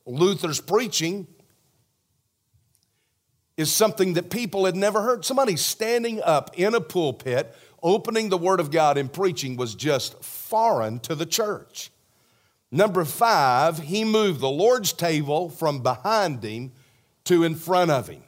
Luther's 0.06 0.60
preaching 0.60 1.26
is 3.56 3.70
something 3.70 4.14
that 4.14 4.30
people 4.30 4.64
had 4.64 4.74
never 4.74 5.02
heard. 5.02 5.24
Somebody 5.24 5.56
standing 5.56 6.22
up 6.22 6.50
in 6.54 6.74
a 6.74 6.80
pulpit, 6.80 7.54
opening 7.82 8.30
the 8.30 8.38
Word 8.38 8.58
of 8.58 8.70
God 8.70 8.96
and 8.96 9.12
preaching 9.12 9.56
was 9.56 9.74
just 9.74 10.22
foreign 10.24 10.98
to 11.00 11.14
the 11.14 11.26
church. 11.26 11.90
Number 12.70 13.04
five, 13.04 13.78
he 13.80 14.04
moved 14.04 14.40
the 14.40 14.48
Lord's 14.48 14.92
table 14.92 15.50
from 15.50 15.82
behind 15.82 16.42
him 16.42 16.72
to 17.24 17.44
in 17.44 17.54
front 17.54 17.90
of 17.90 18.08
him. 18.08 18.22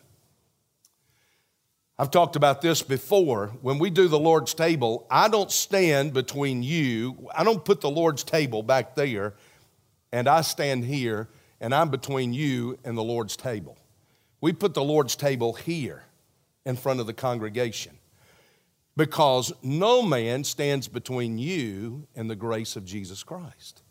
I've 2.02 2.10
talked 2.10 2.34
about 2.34 2.62
this 2.62 2.82
before. 2.82 3.52
When 3.60 3.78
we 3.78 3.88
do 3.88 4.08
the 4.08 4.18
Lord's 4.18 4.54
table, 4.54 5.06
I 5.08 5.28
don't 5.28 5.52
stand 5.52 6.12
between 6.12 6.64
you. 6.64 7.28
I 7.32 7.44
don't 7.44 7.64
put 7.64 7.80
the 7.80 7.92
Lord's 7.92 8.24
table 8.24 8.64
back 8.64 8.96
there, 8.96 9.34
and 10.10 10.26
I 10.26 10.40
stand 10.40 10.84
here, 10.84 11.28
and 11.60 11.72
I'm 11.72 11.90
between 11.90 12.34
you 12.34 12.76
and 12.82 12.98
the 12.98 13.04
Lord's 13.04 13.36
table. 13.36 13.78
We 14.40 14.52
put 14.52 14.74
the 14.74 14.82
Lord's 14.82 15.14
table 15.14 15.52
here 15.52 16.02
in 16.66 16.74
front 16.74 16.98
of 16.98 17.06
the 17.06 17.12
congregation 17.12 17.96
because 18.96 19.52
no 19.62 20.02
man 20.02 20.42
stands 20.42 20.88
between 20.88 21.38
you 21.38 22.08
and 22.16 22.28
the 22.28 22.34
grace 22.34 22.74
of 22.74 22.84
Jesus 22.84 23.22
Christ. 23.22 23.84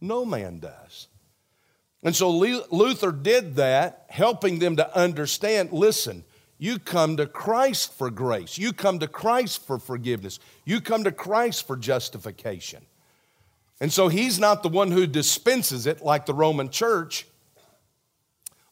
No 0.00 0.24
man 0.24 0.58
does. 0.58 1.06
And 2.02 2.16
so 2.16 2.30
Luther 2.32 3.12
did 3.12 3.54
that, 3.54 4.06
helping 4.08 4.58
them 4.58 4.74
to 4.74 4.98
understand 4.98 5.70
listen, 5.70 6.24
you 6.58 6.78
come 6.78 7.16
to 7.16 7.26
Christ 7.26 7.92
for 7.94 8.10
grace. 8.10 8.58
You 8.58 8.72
come 8.72 9.00
to 9.00 9.08
Christ 9.08 9.66
for 9.66 9.78
forgiveness. 9.78 10.38
You 10.64 10.80
come 10.80 11.04
to 11.04 11.12
Christ 11.12 11.66
for 11.66 11.76
justification. 11.76 12.84
And 13.80 13.92
so 13.92 14.08
he's 14.08 14.38
not 14.38 14.62
the 14.62 14.68
one 14.68 14.90
who 14.90 15.06
dispenses 15.06 15.86
it 15.86 16.02
like 16.02 16.26
the 16.26 16.34
Roman 16.34 16.70
church. 16.70 17.26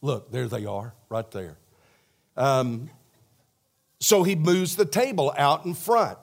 Look, 0.01 0.31
there 0.31 0.49
they 0.49 0.65
are, 0.65 0.95
right 1.09 1.31
there. 1.33 1.59
Um, 2.37 2.89
so 4.01 4.23
he 4.23 4.35
moves 4.35 4.77
the 4.77 4.85
table 4.85 5.33
out 5.37 5.65
in 5.65 5.75
front. 5.75 6.19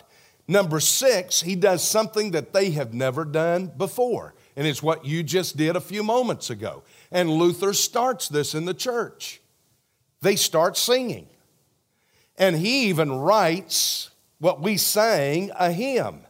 Number 0.48 0.80
six, 0.80 1.42
he 1.42 1.56
does 1.56 1.88
something 1.88 2.32
that 2.32 2.54
they 2.54 2.72
have 2.72 2.94
never 2.94 3.24
done 3.24 3.72
before, 3.78 4.34
and 4.56 4.66
it's 4.66 4.82
what 4.82 5.06
you 5.06 5.22
just 5.22 5.56
did 5.56 5.76
a 5.76 5.82
few 5.82 6.02
moments 6.02 6.50
ago. 6.50 6.82
And 7.12 7.30
Luther 7.30 7.72
starts 7.74 8.28
this 8.28 8.56
in 8.56 8.66
the 8.66 8.74
church. 8.74 9.42
They 10.22 10.36
start 10.36 10.76
singing. 10.76 11.28
And 12.40 12.56
he 12.56 12.88
even 12.88 13.12
writes 13.12 14.10
what 14.40 14.62
we 14.62 14.78
sang 14.78 15.52
a 15.60 15.72
hymn 15.72 16.22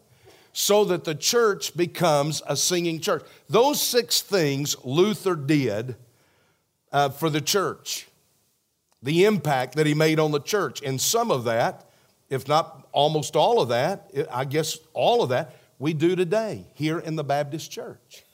so 0.51 0.83
that 0.85 1.03
the 1.03 1.15
church 1.15 1.77
becomes 1.77 2.41
a 2.47 2.57
singing 2.57 2.99
church. 2.99 3.23
Those 3.47 3.79
six 3.79 4.21
things 4.21 4.75
Luther 4.83 5.35
did 5.35 5.95
uh, 6.91 7.09
for 7.09 7.29
the 7.29 7.39
church, 7.39 8.07
the 9.03 9.25
impact 9.25 9.75
that 9.75 9.85
he 9.85 9.93
made 9.93 10.19
on 10.19 10.31
the 10.31 10.41
church. 10.41 10.81
And 10.81 10.99
some 10.99 11.29
of 11.29 11.43
that, 11.43 11.87
if 12.29 12.47
not 12.47 12.87
almost 12.91 13.35
all 13.35 13.61
of 13.61 13.69
that, 13.69 14.11
I 14.31 14.45
guess 14.45 14.79
all 14.93 15.21
of 15.21 15.29
that, 15.29 15.55
we 15.77 15.93
do 15.93 16.15
today 16.15 16.65
here 16.73 16.99
in 16.99 17.15
the 17.15 17.23
Baptist 17.23 17.71
church. 17.71 18.25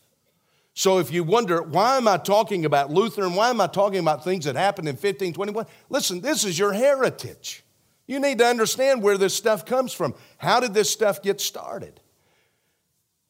So 0.74 1.00
if 1.00 1.12
you 1.12 1.24
wonder, 1.24 1.62
why 1.62 1.98
am 1.98 2.08
I 2.08 2.18
talking 2.18 2.66
about 2.66 2.90
Luther 2.90 3.24
and 3.24 3.36
why 3.36 3.50
am 3.50 3.62
I 3.62 3.68
talking 3.68 4.00
about 4.00 4.24
things 4.24 4.46
that 4.46 4.56
happened 4.56 4.88
in 4.88 4.96
1521? 4.96 5.66
Listen, 5.90 6.22
this 6.22 6.44
is 6.44 6.58
your 6.58 6.74
heritage. 6.74 7.65
You 8.08 8.20
need 8.20 8.38
to 8.38 8.46
understand 8.46 9.02
where 9.02 9.18
this 9.18 9.36
stuff 9.36 9.66
comes 9.66 9.94
from. 9.94 10.14
How 10.38 10.60
did 10.60 10.74
this 10.74 10.90
stuff 10.90 11.22
get 11.22 11.42
started? 11.42 12.00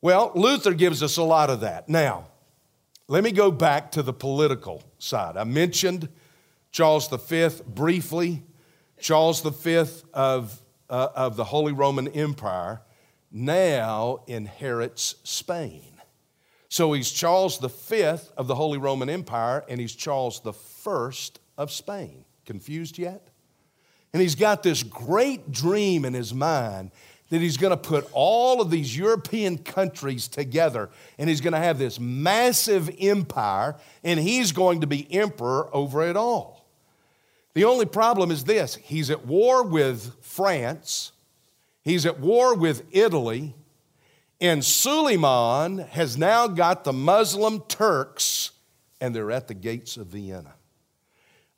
Well, 0.01 0.31
Luther 0.35 0.73
gives 0.73 1.01
us 1.01 1.17
a 1.17 1.23
lot 1.23 1.49
of 1.49 1.61
that. 1.61 1.89
Now, 1.89 2.27
let 3.07 3.23
me 3.23 3.31
go 3.31 3.51
back 3.51 3.91
to 3.93 4.03
the 4.03 4.13
political 4.13 4.83
side. 4.97 5.37
I 5.37 5.43
mentioned 5.43 6.09
Charles 6.71 7.07
V 7.07 7.49
briefly. 7.67 8.43
Charles 8.99 9.41
V 9.41 9.85
of, 10.13 10.61
uh, 10.89 11.07
of 11.15 11.35
the 11.35 11.45
Holy 11.45 11.71
Roman 11.71 12.07
Empire 12.09 12.81
now 13.31 14.23
inherits 14.27 15.15
Spain. 15.23 15.83
So 16.69 16.93
he's 16.93 17.11
Charles 17.11 17.57
V 17.57 18.03
of 18.37 18.47
the 18.47 18.55
Holy 18.55 18.77
Roman 18.77 19.09
Empire 19.09 19.63
and 19.69 19.79
he's 19.79 19.95
Charles 19.95 20.41
I 20.45 21.29
of 21.57 21.71
Spain. 21.71 22.25
Confused 22.45 22.97
yet? 22.97 23.29
And 24.15 24.21
he's 24.21 24.35
got 24.35 24.63
this 24.63 24.81
great 24.81 25.51
dream 25.51 26.05
in 26.05 26.13
his 26.13 26.33
mind 26.33 26.91
that 27.29 27.41
he's 27.41 27.57
going 27.57 27.71
to 27.71 27.77
put 27.77 28.07
all 28.13 28.61
of 28.61 28.71
these 28.71 28.97
European 28.97 29.57
countries 29.57 30.29
together 30.29 30.89
and 31.17 31.29
he's 31.29 31.41
going 31.41 31.51
to 31.51 31.59
have 31.59 31.77
this 31.77 31.99
massive 31.99 32.89
empire 33.01 33.75
and 34.05 34.17
he's 34.17 34.53
going 34.53 34.79
to 34.79 34.87
be 34.87 35.05
emperor 35.13 35.69
over 35.75 36.01
it 36.07 36.15
all. 36.15 36.65
The 37.55 37.65
only 37.65 37.85
problem 37.85 38.31
is 38.31 38.45
this 38.45 38.75
he's 38.75 39.11
at 39.11 39.25
war 39.25 39.63
with 39.63 40.15
France, 40.23 41.11
he's 41.83 42.05
at 42.05 42.17
war 42.17 42.55
with 42.55 42.83
Italy, 42.93 43.53
and 44.39 44.63
Suleiman 44.63 45.79
has 45.79 46.17
now 46.17 46.47
got 46.47 46.85
the 46.85 46.93
Muslim 46.93 47.59
Turks 47.67 48.51
and 49.01 49.13
they're 49.13 49.31
at 49.31 49.49
the 49.49 49.53
gates 49.53 49.97
of 49.97 50.07
Vienna. 50.07 50.53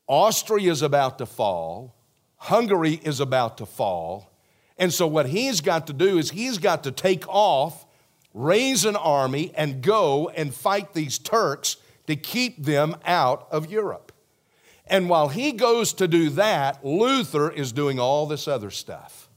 Austria 0.07 0.71
is 0.71 0.81
about 0.81 1.19
to 1.19 1.27
fall. 1.27 1.93
Hungary 2.37 2.99
is 3.03 3.19
about 3.19 3.57
to 3.57 3.65
fall. 3.65 4.31
And 4.77 4.93
so, 4.93 5.07
what 5.07 5.27
he's 5.27 5.61
got 5.61 5.87
to 5.87 5.93
do 5.93 6.17
is 6.17 6.31
he's 6.31 6.59
got 6.59 6.83
to 6.83 6.91
take 6.91 7.27
off, 7.27 7.85
raise 8.33 8.85
an 8.85 8.95
army, 8.95 9.51
and 9.55 9.81
go 9.81 10.29
and 10.29 10.53
fight 10.53 10.93
these 10.93 11.17
Turks 11.17 11.77
to 12.05 12.15
keep 12.15 12.63
them 12.63 12.95
out 13.05 13.47
of 13.51 13.71
Europe. 13.71 14.11
And 14.85 15.09
while 15.09 15.27
he 15.29 15.51
goes 15.51 15.93
to 15.93 16.07
do 16.07 16.29
that, 16.31 16.85
Luther 16.85 17.51
is 17.51 17.71
doing 17.71 17.99
all 17.99 18.25
this 18.25 18.47
other 18.47 18.69
stuff. 18.69 19.29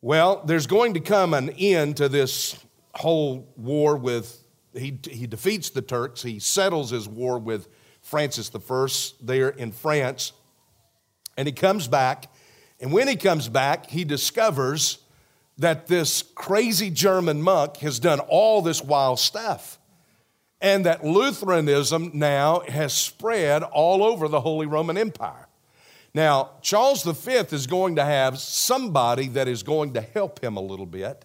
Well, 0.00 0.42
there's 0.44 0.68
going 0.68 0.94
to 0.94 1.00
come 1.00 1.34
an 1.34 1.50
end 1.50 1.96
to 1.96 2.08
this 2.08 2.56
whole 2.94 3.52
war 3.56 3.96
with, 3.96 4.44
he, 4.72 4.98
he 5.10 5.26
defeats 5.26 5.70
the 5.70 5.82
Turks, 5.82 6.22
he 6.22 6.38
settles 6.38 6.90
his 6.90 7.08
war 7.08 7.38
with 7.38 7.68
Francis 8.00 8.50
I 8.54 8.88
there 9.20 9.48
in 9.48 9.72
France. 9.72 10.32
And 11.38 11.46
he 11.46 11.52
comes 11.52 11.86
back, 11.86 12.26
and 12.80 12.92
when 12.92 13.06
he 13.06 13.14
comes 13.14 13.48
back, 13.48 13.88
he 13.88 14.02
discovers 14.02 14.98
that 15.56 15.86
this 15.86 16.22
crazy 16.34 16.90
German 16.90 17.40
monk 17.40 17.76
has 17.76 18.00
done 18.00 18.18
all 18.18 18.60
this 18.60 18.82
wild 18.82 19.20
stuff. 19.20 19.78
And 20.60 20.84
that 20.84 21.04
Lutheranism 21.04 22.10
now 22.12 22.62
has 22.66 22.92
spread 22.92 23.62
all 23.62 24.02
over 24.02 24.26
the 24.26 24.40
Holy 24.40 24.66
Roman 24.66 24.98
Empire. 24.98 25.46
Now, 26.12 26.50
Charles 26.60 27.04
V 27.04 27.32
is 27.52 27.68
going 27.68 27.94
to 27.94 28.04
have 28.04 28.40
somebody 28.40 29.28
that 29.28 29.46
is 29.46 29.62
going 29.62 29.92
to 29.92 30.00
help 30.00 30.42
him 30.42 30.56
a 30.56 30.60
little 30.60 30.86
bit. 30.86 31.24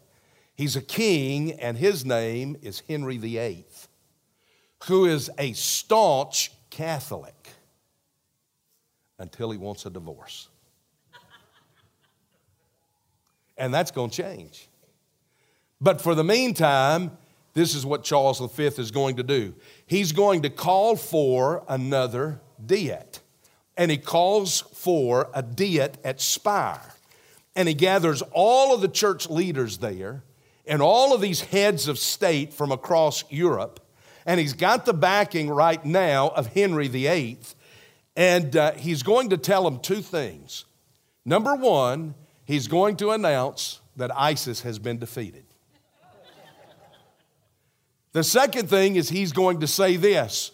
He's 0.54 0.76
a 0.76 0.82
king, 0.82 1.54
and 1.54 1.76
his 1.76 2.06
name 2.06 2.56
is 2.62 2.84
Henry 2.88 3.18
VIII, 3.18 3.66
who 4.84 5.06
is 5.06 5.32
a 5.40 5.54
staunch 5.54 6.52
Catholic 6.70 7.33
until 9.20 9.52
he 9.52 9.58
wants 9.58 9.86
a 9.86 9.90
divorce. 9.90 10.48
and 13.58 13.74
that's 13.74 13.92
going 13.92 14.10
to 14.10 14.24
change. 14.24 14.68
But 15.80 16.02
for 16.02 16.16
the 16.16 16.24
meantime, 16.24 17.12
this 17.54 17.76
is 17.76 17.86
what 17.86 18.04
Charles 18.04 18.40
V 18.40 18.64
is 18.64 18.92
going 18.92 19.18
to 19.18 19.24
do. 19.24 19.54
He's 19.86 20.12
going 20.12 20.42
to 20.44 20.50
call 20.50 20.96
for 20.96 21.64
another 21.68 22.40
diet. 22.66 23.20
And 23.76 23.92
he 23.92 23.98
calls 23.98 24.62
for 24.62 25.30
a 25.34 25.42
diet 25.42 25.98
at 26.04 26.22
Speyer. 26.22 26.94
And 27.56 27.68
he 27.68 27.74
gathers 27.74 28.24
all 28.32 28.74
of 28.74 28.82
the 28.82 28.88
church 28.88 29.30
leaders 29.30 29.78
there 29.78 30.24
and 30.66 30.82
all 30.82 31.14
of 31.14 31.22
these 31.22 31.42
heads 31.42 31.88
of 31.88 32.00
state 32.00 32.54
from 32.54 32.72
across 32.72 33.24
Europe. 33.30 33.80
And 34.26 34.40
he's 34.40 34.54
got 34.54 34.86
the 34.86 34.94
backing 34.94 35.50
right 35.50 35.84
now 35.84 36.30
of 36.30 36.48
Henry 36.48 36.88
VIII 36.88 37.40
and 38.16 38.56
uh, 38.56 38.74
he's 38.74 39.04
going 39.04 39.30
to 39.30 39.38
tell 39.38 39.64
them 39.64 39.80
two 39.80 40.02
things. 40.02 40.66
Number 41.26 41.56
one, 41.56 42.16
he's 42.46 42.68
going 42.68 42.98
to 42.98 43.12
announce 43.12 43.80
that 43.96 44.16
ISIS 44.16 44.62
has 44.62 44.80
been 44.80 45.00
defeated. 45.00 45.46
The 48.12 48.24
second 48.24 48.70
thing 48.70 48.96
is 48.96 49.10
he's 49.10 49.32
going 49.32 49.62
to 49.62 49.68
say 49.68 49.96
this 49.98 50.52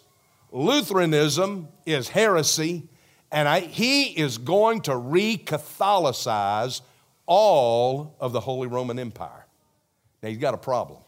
Lutheranism 0.50 1.68
is 1.86 2.08
heresy, 2.08 2.88
and 3.30 3.46
I, 3.46 3.60
he 3.60 4.04
is 4.04 4.38
going 4.38 4.80
to 4.82 4.96
re 4.96 5.36
Catholicize 5.36 6.80
all 7.26 8.16
of 8.18 8.32
the 8.32 8.40
Holy 8.40 8.66
Roman 8.66 8.98
Empire. 8.98 9.46
Now, 10.22 10.30
he's 10.30 10.38
got 10.38 10.54
a 10.54 10.58
problem. 10.58 11.00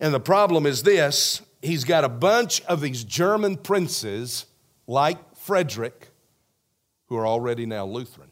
And 0.00 0.12
the 0.14 0.20
problem 0.20 0.66
is 0.66 0.82
this 0.82 1.42
he's 1.60 1.84
got 1.84 2.04
a 2.04 2.08
bunch 2.08 2.62
of 2.62 2.80
these 2.80 3.04
German 3.04 3.56
princes 3.56 4.46
like 4.88 5.36
Frederick, 5.36 6.08
who 7.06 7.16
are 7.16 7.26
already 7.26 7.66
now 7.66 7.86
Lutheran. 7.86 8.30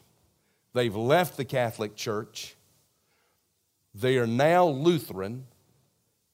They've 0.73 0.97
left 0.97 1.37
the 1.37 1.45
Catholic 1.45 1.95
Church. 1.95 2.57
They 3.95 4.19
are 4.19 4.27
now 4.27 4.67
Lutheran, 4.67 5.47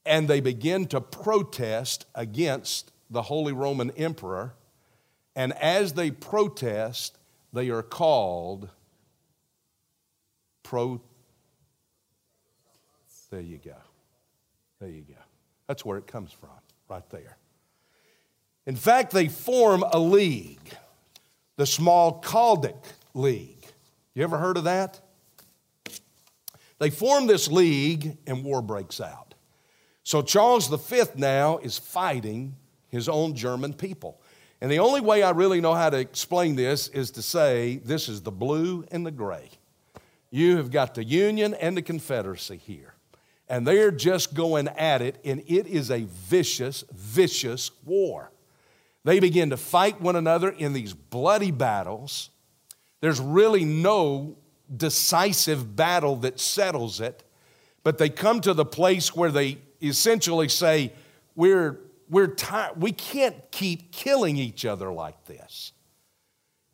and 0.07 0.29
they 0.29 0.41
begin 0.41 0.87
to 0.87 1.01
protest 1.01 2.07
against 2.15 2.93
the 3.11 3.23
Holy 3.23 3.53
Roman 3.53 3.91
Emperor. 3.93 4.55
And 5.37 5.53
as 5.55 5.93
they 5.93 6.11
protest, 6.11 7.19
they 7.53 7.69
are 7.71 7.83
called 7.83 8.71
pro. 10.63 11.01
There 13.31 13.41
you 13.41 13.59
go. 13.59 13.77
There 14.81 14.91
you 14.91 15.03
go. 15.03 15.15
That's 15.67 15.85
where 15.85 15.99
it 15.99 16.07
comes 16.07 16.33
from, 16.33 16.51
right 16.89 17.09
there. 17.11 17.37
In 18.67 18.77
fact, 18.77 19.13
they 19.13 19.29
form 19.29 19.85
a 19.93 19.99
league, 19.99 20.77
the 21.57 21.65
Schmalkaldic 21.65 22.77
League. 23.15 23.67
You 24.15 24.23
ever 24.23 24.39
heard 24.39 24.57
of 24.57 24.65
that? 24.65 25.01
They 26.79 26.91
form 26.91 27.27
this 27.27 27.49
league 27.49 28.19
and 28.27 28.45
war 28.45 28.61
breaks 28.61 29.01
out. 29.01 29.35
So 30.05 30.21
Charles 30.21 30.69
V 30.69 31.03
now 31.15 31.59
is 31.59 31.79
fighting 31.79 32.57
his 32.89 33.09
own 33.09 33.35
German 33.35 33.73
people. 33.73 34.21
And 34.61 34.71
the 34.71 34.81
only 34.81 35.01
way 35.01 35.23
I 35.23 35.31
really 35.31 35.61
know 35.61 35.75
how 35.75 35.91
to 35.91 35.99
explain 35.99 36.57
this 36.57 36.89
is 36.89 37.13
to 37.13 37.23
say 37.23 37.81
this 37.85 38.09
is 38.09 38.23
the 38.23 38.33
blue 38.33 38.85
and 38.91 39.07
the 39.07 39.11
gray. 39.11 39.51
You 40.31 40.57
have 40.57 40.71
got 40.71 40.95
the 40.95 41.05
Union 41.05 41.55
and 41.55 41.77
the 41.77 41.83
Confederacy 41.83 42.57
here. 42.57 42.95
And 43.49 43.67
they're 43.67 43.91
just 43.91 44.35
going 44.35 44.67
at 44.69 45.03
it, 45.03 45.21
and 45.25 45.43
it 45.47 45.67
is 45.67 45.91
a 45.91 46.05
vicious, 46.05 46.85
vicious 46.93 47.71
war. 47.85 48.32
They 49.05 49.19
begin 49.21 49.51
to 49.51 49.57
fight 49.57 50.01
one 50.01 50.17
another 50.17 50.49
in 50.49 50.73
these 50.73 50.95
bloody 50.95 51.51
battles. 51.51 52.31
There's 53.01 53.21
really 53.21 53.65
no 53.65 54.37
decisive 54.75 55.75
battle 55.75 56.17
that 56.17 56.39
settles 56.39 57.01
it, 57.01 57.25
but 57.83 57.99
they 57.99 58.09
come 58.09 58.41
to 58.43 58.55
the 58.55 58.65
place 58.65 59.15
where 59.15 59.31
they 59.31 59.59
essentially 59.83 60.49
say, 60.49 60.93
We're 61.35 61.81
we're 62.09 62.29
tired. 62.29 62.81
We 62.81 62.93
can't 62.93 63.51
keep 63.51 63.91
killing 63.91 64.37
each 64.37 64.67
other 64.67 64.93
like 64.93 65.25
this. 65.25 65.73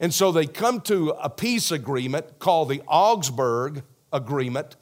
And 0.01 0.13
so 0.13 0.33
they 0.33 0.47
come 0.47 0.81
to 0.83 1.11
a 1.11 1.31
peace 1.31 1.71
agreement 1.71 2.39
called 2.39 2.69
the 2.69 2.83
Augsburg 2.87 3.85
Agreement, 4.13 4.77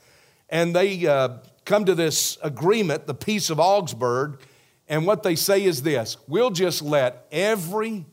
and 0.48 0.74
they 0.74 1.06
uh, 1.06 1.38
come 1.64 1.84
to 1.84 1.94
this 1.94 2.38
agreement, 2.42 3.06
the 3.06 3.14
Peace 3.14 3.50
of 3.50 3.58
Augsburg, 3.60 4.40
and 4.88 5.06
what 5.06 5.22
they 5.22 5.34
say 5.34 5.64
is 5.64 5.82
this 5.82 6.16
we'll 6.28 6.50
just 6.50 6.82
let 6.82 7.26
every 7.32 8.06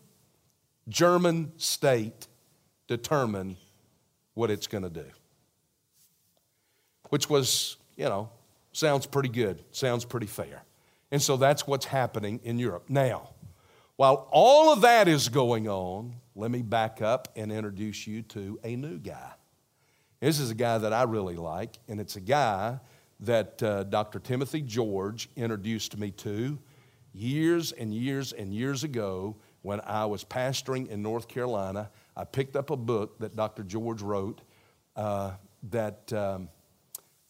German 0.89 1.51
state 1.57 2.27
determine 2.87 3.57
what 4.33 4.49
it's 4.49 4.67
going 4.67 4.83
to 4.83 4.89
do. 4.89 5.05
Which 7.09 7.29
was, 7.29 7.77
you 7.95 8.05
know, 8.05 8.29
sounds 8.71 9.05
pretty 9.05 9.29
good, 9.29 9.63
sounds 9.71 10.03
pretty 10.03 10.27
fair. 10.27 10.63
And 11.11 11.21
so 11.21 11.37
that's 11.37 11.67
what's 11.67 11.85
happening 11.85 12.39
in 12.43 12.57
Europe. 12.57 12.85
Now, 12.89 13.29
while 13.95 14.27
all 14.31 14.73
of 14.73 14.81
that 14.81 15.07
is 15.07 15.29
going 15.29 15.69
on, 15.69 16.15
let 16.35 16.49
me 16.49 16.63
back 16.63 17.01
up 17.01 17.27
and 17.35 17.51
introduce 17.51 18.07
you 18.07 18.23
to 18.23 18.59
a 18.63 18.75
new 18.75 18.97
guy. 18.97 19.33
This 20.19 20.39
is 20.39 20.49
a 20.49 20.55
guy 20.55 20.79
that 20.79 20.91
I 20.91 21.03
really 21.03 21.35
like, 21.35 21.77
and 21.87 22.01
it's 22.01 22.15
a 22.15 22.21
guy 22.21 22.79
that 23.25 23.61
uh, 23.63 23.83
Dr. 23.83 24.19
Timothy 24.19 24.61
George 24.61 25.29
introduced 25.35 25.97
me 25.97 26.11
to 26.11 26.59
years 27.13 27.71
and 27.71 27.93
years 27.93 28.33
and 28.33 28.53
years 28.53 28.83
ago 28.83 29.37
when 29.61 29.79
I 29.81 30.05
was 30.05 30.23
pastoring 30.23 30.89
in 30.89 31.01
North 31.01 31.27
Carolina. 31.27 31.89
I 32.15 32.25
picked 32.25 32.55
up 32.55 32.69
a 32.69 32.75
book 32.75 33.17
that 33.19 33.35
Dr. 33.35 33.63
George 33.63 34.01
wrote 34.01 34.41
uh, 34.95 35.31
that 35.69 36.11
um, 36.11 36.49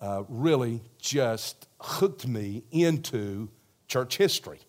uh, 0.01 0.23
really 0.27 0.81
just 0.99 1.67
hooked 1.79 2.27
me 2.27 2.63
into 2.71 3.49
church 3.87 4.17
history. 4.17 4.59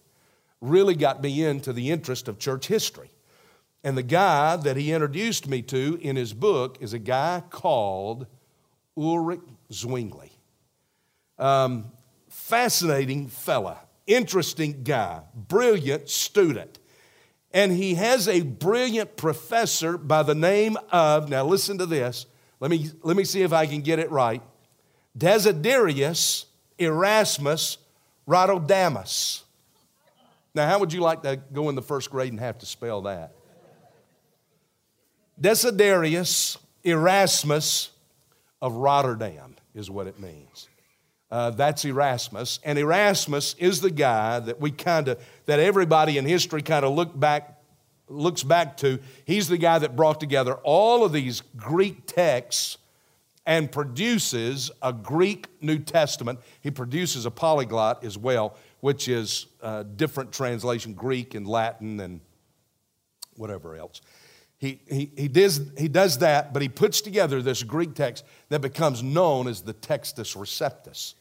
Really 0.60 0.94
got 0.94 1.22
me 1.22 1.42
into 1.44 1.72
the 1.72 1.90
interest 1.90 2.28
of 2.28 2.38
church 2.38 2.66
history. 2.66 3.10
And 3.82 3.96
the 3.98 4.02
guy 4.02 4.56
that 4.56 4.76
he 4.76 4.92
introduced 4.92 5.48
me 5.48 5.62
to 5.62 5.98
in 6.00 6.16
his 6.16 6.32
book 6.32 6.78
is 6.80 6.92
a 6.92 6.98
guy 6.98 7.42
called 7.50 8.26
Ulrich 8.96 9.40
Zwingli. 9.72 10.33
Um, 11.38 11.92
fascinating 12.28 13.28
fella, 13.28 13.80
interesting 14.06 14.84
guy, 14.84 15.22
brilliant 15.34 16.08
student. 16.08 16.78
And 17.52 17.72
he 17.72 17.94
has 17.94 18.28
a 18.28 18.42
brilliant 18.42 19.16
professor 19.16 19.96
by 19.96 20.22
the 20.22 20.34
name 20.34 20.76
of, 20.90 21.28
now 21.28 21.44
listen 21.44 21.78
to 21.78 21.86
this, 21.86 22.26
let 22.60 22.70
me, 22.70 22.90
let 23.02 23.16
me 23.16 23.24
see 23.24 23.42
if 23.42 23.52
I 23.52 23.66
can 23.66 23.80
get 23.80 23.98
it 23.98 24.10
right 24.10 24.42
Desiderius 25.16 26.46
Erasmus 26.78 27.78
Roterodamus. 28.26 29.42
Now, 30.54 30.68
how 30.68 30.78
would 30.78 30.92
you 30.92 31.00
like 31.00 31.22
to 31.22 31.36
go 31.36 31.68
in 31.68 31.74
the 31.74 31.82
first 31.82 32.10
grade 32.10 32.32
and 32.32 32.40
have 32.40 32.58
to 32.58 32.66
spell 32.66 33.02
that? 33.02 33.32
Desiderius 35.40 36.58
Erasmus 36.84 37.90
of 38.62 38.74
Rotterdam 38.74 39.56
is 39.74 39.90
what 39.90 40.06
it 40.06 40.18
means. 40.20 40.68
Uh, 41.34 41.50
that's 41.50 41.84
Erasmus, 41.84 42.60
and 42.62 42.78
Erasmus 42.78 43.56
is 43.58 43.80
the 43.80 43.90
guy 43.90 44.38
that 44.38 44.60
we 44.60 44.70
kind 44.70 45.08
of 45.08 45.20
that 45.46 45.58
everybody 45.58 46.16
in 46.16 46.24
history 46.24 46.62
kind 46.62 46.84
of 46.84 46.94
look 46.94 47.18
back 47.18 47.60
looks 48.06 48.44
back 48.44 48.76
to. 48.76 49.00
He's 49.24 49.48
the 49.48 49.58
guy 49.58 49.80
that 49.80 49.96
brought 49.96 50.20
together 50.20 50.54
all 50.62 51.04
of 51.04 51.12
these 51.12 51.42
Greek 51.56 52.06
texts 52.06 52.78
and 53.44 53.72
produces 53.72 54.70
a 54.80 54.92
Greek 54.92 55.48
New 55.60 55.80
Testament. 55.80 56.38
He 56.60 56.70
produces 56.70 57.26
a 57.26 57.32
polyglot 57.32 58.04
as 58.04 58.16
well, 58.16 58.56
which 58.78 59.08
is 59.08 59.46
a 59.60 59.82
different 59.82 60.30
translation, 60.30 60.94
Greek 60.94 61.34
and 61.34 61.48
Latin 61.48 61.98
and 61.98 62.20
whatever 63.34 63.74
else. 63.74 64.02
He, 64.58 64.80
he, 64.88 65.10
he, 65.16 65.26
does, 65.26 65.60
he 65.76 65.88
does 65.88 66.18
that, 66.18 66.52
but 66.52 66.62
he 66.62 66.68
puts 66.68 67.00
together 67.00 67.42
this 67.42 67.64
Greek 67.64 67.96
text 67.96 68.24
that 68.50 68.60
becomes 68.60 69.02
known 69.02 69.48
as 69.48 69.62
the 69.62 69.74
Textus 69.74 70.36
Receptus, 70.36 71.14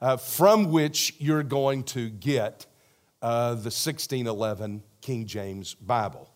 uh, 0.00 0.16
from 0.16 0.70
which 0.70 1.14
you're 1.18 1.42
going 1.42 1.82
to 1.84 2.08
get 2.08 2.66
uh, 3.22 3.50
the 3.50 3.72
1611 3.72 4.82
King 5.00 5.26
James 5.26 5.74
Bible. 5.74 6.30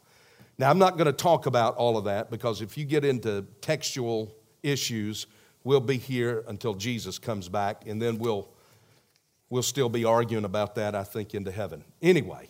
Now, 0.58 0.70
I'm 0.70 0.78
not 0.78 0.96
going 0.96 1.06
to 1.06 1.12
talk 1.12 1.46
about 1.46 1.76
all 1.76 1.96
of 1.96 2.04
that 2.04 2.30
because 2.30 2.60
if 2.60 2.76
you 2.76 2.84
get 2.84 3.04
into 3.04 3.46
textual 3.60 4.34
issues. 4.62 5.26
We'll 5.64 5.80
be 5.80 5.98
here 5.98 6.44
until 6.48 6.74
Jesus 6.74 7.18
comes 7.18 7.48
back, 7.48 7.86
and 7.86 8.00
then 8.00 8.18
we'll, 8.18 8.48
we'll 9.48 9.62
still 9.62 9.88
be 9.88 10.04
arguing 10.04 10.44
about 10.44 10.74
that, 10.76 10.94
I 10.94 11.04
think, 11.04 11.34
into 11.34 11.50
heaven. 11.50 11.84
Anyway, 12.00 12.48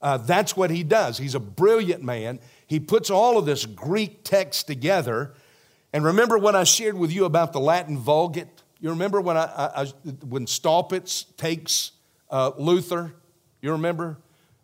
uh, 0.00 0.18
that's 0.18 0.56
what 0.56 0.70
he 0.70 0.82
does. 0.82 1.18
He's 1.18 1.34
a 1.34 1.40
brilliant 1.40 2.02
man. 2.02 2.40
He 2.66 2.80
puts 2.80 3.10
all 3.10 3.38
of 3.38 3.46
this 3.46 3.66
Greek 3.66 4.24
text 4.24 4.66
together. 4.66 5.32
And 5.92 6.04
remember 6.04 6.38
what 6.38 6.56
I 6.56 6.64
shared 6.64 6.96
with 6.96 7.12
you 7.12 7.24
about 7.24 7.52
the 7.52 7.60
Latin 7.60 7.98
Vulgate? 7.98 8.61
You 8.82 8.90
remember 8.90 9.20
when, 9.20 9.36
I, 9.36 9.44
I 9.76 9.84
when 10.26 10.46
Staupitz 10.46 11.24
takes 11.36 11.92
uh, 12.28 12.50
Luther? 12.58 13.14
You 13.62 13.72
remember? 13.72 14.18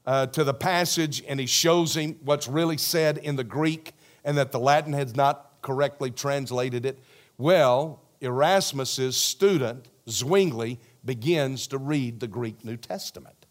Uh, 0.04 0.26
to 0.26 0.42
the 0.42 0.54
passage 0.54 1.22
and 1.28 1.38
he 1.38 1.46
shows 1.46 1.94
him 1.94 2.16
what's 2.24 2.48
really 2.48 2.78
said 2.78 3.18
in 3.18 3.36
the 3.36 3.44
Greek 3.44 3.92
and 4.24 4.36
that 4.36 4.50
the 4.50 4.58
Latin 4.58 4.92
has 4.94 5.14
not 5.14 5.52
correctly 5.62 6.10
translated 6.10 6.84
it? 6.84 6.98
Well, 7.36 8.02
Erasmus's 8.20 9.16
student, 9.16 9.88
Zwingli, 10.08 10.80
begins 11.04 11.68
to 11.68 11.78
read 11.78 12.18
the 12.18 12.26
Greek 12.26 12.64
New 12.64 12.76
Testament. 12.76 13.46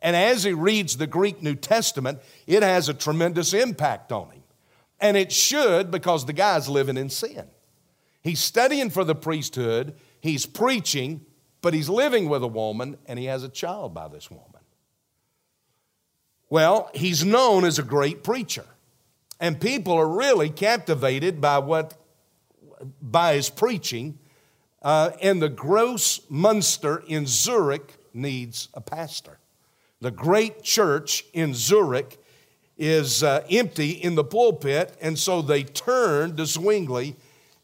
And 0.00 0.14
as 0.14 0.44
he 0.44 0.52
reads 0.52 0.96
the 0.96 1.08
Greek 1.08 1.42
New 1.42 1.56
Testament, 1.56 2.20
it 2.46 2.62
has 2.62 2.88
a 2.88 2.94
tremendous 2.94 3.52
impact 3.52 4.12
on 4.12 4.30
him. 4.30 4.42
And 5.00 5.16
it 5.16 5.32
should 5.32 5.90
because 5.90 6.24
the 6.24 6.32
guy's 6.32 6.68
living 6.68 6.98
in 6.98 7.10
sin. 7.10 7.46
He's 8.24 8.40
studying 8.40 8.88
for 8.88 9.04
the 9.04 9.14
priesthood, 9.14 9.94
he's 10.20 10.46
preaching, 10.46 11.24
but 11.60 11.74
he's 11.74 11.90
living 11.90 12.28
with 12.28 12.42
a 12.42 12.48
woman 12.48 12.96
and 13.06 13.18
he 13.18 13.26
has 13.26 13.44
a 13.44 13.48
child 13.50 13.94
by 13.94 14.08
this 14.08 14.30
woman. 14.30 14.62
Well, 16.48 16.90
he's 16.94 17.24
known 17.24 17.64
as 17.64 17.78
a 17.78 17.82
great 17.82 18.24
preacher. 18.24 18.64
And 19.40 19.60
people 19.60 19.92
are 19.92 20.08
really 20.08 20.48
captivated 20.48 21.40
by 21.40 21.58
what 21.58 21.94
by 23.02 23.34
his 23.34 23.50
preaching. 23.50 24.18
Uh, 24.80 25.10
and 25.20 25.42
the 25.42 25.50
Grossmünster 25.50 27.04
in 27.06 27.26
Zurich 27.26 27.94
needs 28.12 28.68
a 28.74 28.80
pastor. 28.80 29.38
The 30.00 30.10
great 30.10 30.62
church 30.62 31.24
in 31.32 31.54
Zurich 31.54 32.18
is 32.76 33.22
uh, 33.22 33.44
empty 33.50 33.90
in 33.90 34.14
the 34.14 34.24
pulpit, 34.24 34.96
and 35.00 35.18
so 35.18 35.40
they 35.40 35.62
turn 35.62 36.36
to 36.36 36.44
Zwingli 36.44 37.16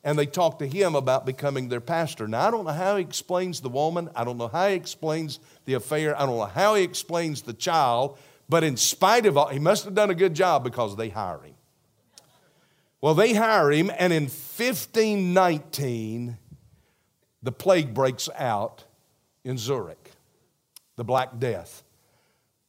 and 0.02 0.18
they 0.18 0.26
talk 0.26 0.58
to 0.58 0.66
him 0.66 0.94
about 0.94 1.26
becoming 1.26 1.68
their 1.68 1.80
pastor. 1.80 2.26
Now, 2.26 2.48
I 2.48 2.50
don't 2.50 2.64
know 2.64 2.72
how 2.72 2.96
he 2.96 3.02
explains 3.02 3.60
the 3.60 3.68
woman, 3.68 4.08
I 4.14 4.24
don't 4.24 4.38
know 4.38 4.48
how 4.48 4.68
he 4.68 4.74
explains 4.74 5.40
the 5.66 5.74
affair, 5.74 6.16
I 6.16 6.26
don't 6.26 6.38
know 6.38 6.46
how 6.46 6.74
he 6.74 6.82
explains 6.82 7.42
the 7.42 7.52
child, 7.52 8.18
but 8.48 8.64
in 8.64 8.76
spite 8.76 9.26
of 9.26 9.36
all, 9.36 9.48
he 9.48 9.58
must 9.58 9.84
have 9.84 9.94
done 9.94 10.10
a 10.10 10.14
good 10.14 10.34
job 10.34 10.64
because 10.64 10.96
they 10.96 11.10
hire 11.10 11.42
him. 11.42 11.54
Well, 13.00 13.14
they 13.14 13.34
hire 13.34 13.70
him, 13.70 13.90
and 13.98 14.12
in 14.12 14.24
1519, 14.24 16.36
the 17.42 17.52
plague 17.52 17.94
breaks 17.94 18.28
out 18.36 18.84
in 19.44 19.56
Zurich, 19.56 20.10
the 20.96 21.04
Black 21.04 21.38
Death. 21.38 21.82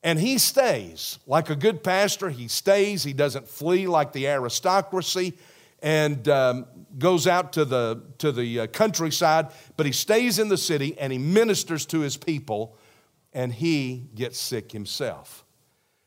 And 0.04 0.20
he 0.20 0.38
stays 0.38 1.20
like 1.28 1.50
a 1.50 1.56
good 1.56 1.84
pastor. 1.84 2.30
He 2.30 2.48
stays. 2.48 3.04
He 3.04 3.14
doesn't 3.14 3.48
flee 3.48 3.88
like 3.88 4.14
the 4.14 4.28
aristocracy 4.28 5.34
and 5.82 6.28
um, 6.28 6.66
goes 6.98 7.28
out 7.28 7.54
to 7.54 7.66
the, 7.66 8.04
to 8.20 8.32
the 8.32 8.62
uh, 8.62 8.68
countryside, 8.68 9.48
but 9.78 9.86
he 9.86 9.92
stays 9.92 10.40
in 10.40 10.50
the 10.50 10.58
city 10.58 10.98
and 10.98 11.12
he 11.12 11.20
ministers 11.20 11.86
to 11.88 12.00
his 12.00 12.18
people 12.18 12.78
and 13.34 13.54
he 13.54 14.10
gets 14.16 14.40
sick 14.40 14.72
himself. 14.72 15.46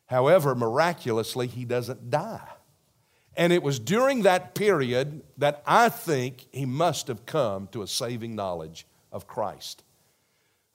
However, 0.07 0.55
miraculously, 0.55 1.47
he 1.47 1.65
doesn't 1.65 2.11
die. 2.11 2.49
And 3.37 3.53
it 3.53 3.63
was 3.63 3.79
during 3.79 4.23
that 4.23 4.55
period 4.55 5.23
that 5.39 5.63
I 5.67 5.89
think 5.89 6.47
he 6.53 6.67
must 6.67 7.09
have 7.09 7.27
come 7.27 7.69
to 7.69 7.83
a 7.83 7.87
saving 7.87 8.37
knowledge 8.37 8.87
of 9.11 9.27
Christ. 9.27 9.83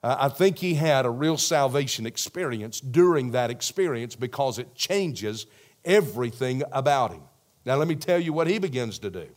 Uh, 0.02 0.16
I 0.18 0.28
think 0.28 0.58
he 0.58 0.74
had 0.74 1.06
a 1.06 1.10
real 1.10 1.36
salvation 1.36 2.06
experience 2.06 2.80
during 2.80 3.30
that 3.32 3.50
experience 3.50 4.14
because 4.16 4.58
it 4.58 4.74
changes 4.74 5.46
everything 5.84 6.62
about 6.72 7.12
him. 7.12 7.22
Now, 7.64 7.76
let 7.76 7.88
me 7.88 7.96
tell 7.96 8.18
you 8.18 8.32
what 8.32 8.46
he 8.46 8.58
begins 8.58 8.98
to 9.00 9.10
do. 9.10 9.28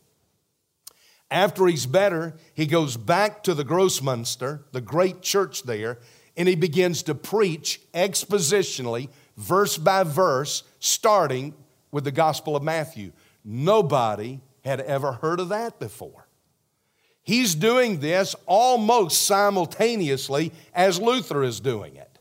After 1.32 1.66
he's 1.68 1.86
better, 1.86 2.36
he 2.54 2.66
goes 2.66 2.96
back 2.96 3.44
to 3.44 3.54
the 3.54 3.66
Grossmünster, 3.66 4.64
the 4.72 4.82
great 4.82 5.22
church 5.22 5.64
there, 5.64 6.00
and 6.38 6.48
he 6.48 6.56
begins 6.56 7.04
to 7.04 7.16
preach 7.16 7.82
expositionally, 7.94 9.10
verse 9.38 9.78
by 9.78 10.04
verse, 10.04 10.64
starting 10.80 11.54
with 11.92 12.04
the 12.04 12.12
Gospel 12.12 12.56
of 12.56 12.64
Matthew. 12.64 13.12
Nobody 13.44 14.42
had 14.64 14.80
ever 14.82 15.14
heard 15.14 15.40
of 15.40 15.50
that 15.50 15.80
before. 15.80 16.28
He's 17.24 17.56
doing 17.56 18.00
this 18.00 18.36
almost 18.46 19.26
simultaneously 19.26 20.52
as 20.74 21.00
Luther 21.00 21.44
is 21.44 21.60
doing 21.60 21.96
it. 21.96 22.20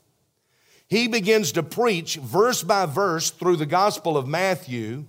He 0.86 1.08
begins 1.08 1.52
to 1.52 1.62
preach 1.62 2.16
verse 2.16 2.62
by 2.62 2.86
verse 2.86 3.30
through 3.30 3.56
the 3.56 3.66
Gospel 3.66 4.16
of 4.16 4.28
Matthew, 4.28 5.06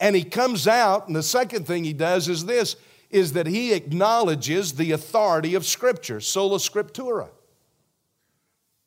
and 0.00 0.16
he 0.16 0.24
comes 0.24 0.66
out, 0.66 1.06
and 1.06 1.14
the 1.14 1.22
second 1.22 1.66
thing 1.66 1.84
he 1.84 1.92
does 1.92 2.28
is 2.28 2.46
this 2.46 2.76
is 3.10 3.32
that 3.32 3.46
he 3.46 3.72
acknowledges 3.72 4.74
the 4.74 4.92
authority 4.92 5.54
of 5.54 5.64
Scripture, 5.64 6.20
sola 6.20 6.58
scriptura. 6.58 7.28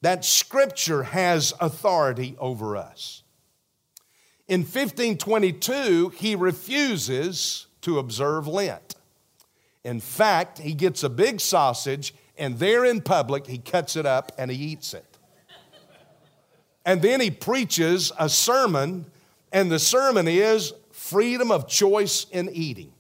That 0.02 0.26
Scripture 0.26 1.04
has 1.04 1.54
authority 1.60 2.36
over 2.40 2.78
us. 2.78 3.24
In 4.48 4.62
1522, 4.62 6.10
he 6.10 6.36
refuses 6.36 7.68
to 7.82 8.00
observe 8.00 8.48
Lent. 8.48 8.96
In 9.84 10.00
fact, 10.00 10.60
he 10.60 10.74
gets 10.74 11.04
a 11.04 11.10
big 11.10 11.40
sausage, 11.40 12.14
and 12.38 12.58
there 12.60 12.84
in 12.84 13.02
public, 13.02 13.48
he 13.48 13.58
cuts 13.60 13.96
it 13.96 14.06
up 14.06 14.32
and 14.38 14.52
he 14.52 14.58
eats 14.58 14.94
it. 14.94 15.06
And 16.86 17.02
then 17.02 17.22
he 17.22 17.30
preaches 17.30 18.12
a 18.18 18.28
sermon, 18.30 19.06
and 19.52 19.72
the 19.72 19.80
sermon 19.80 20.28
is 20.28 20.74
freedom 20.92 21.52
of 21.52 21.68
choice 21.68 22.26
in 22.32 22.50
eating. 22.50 22.92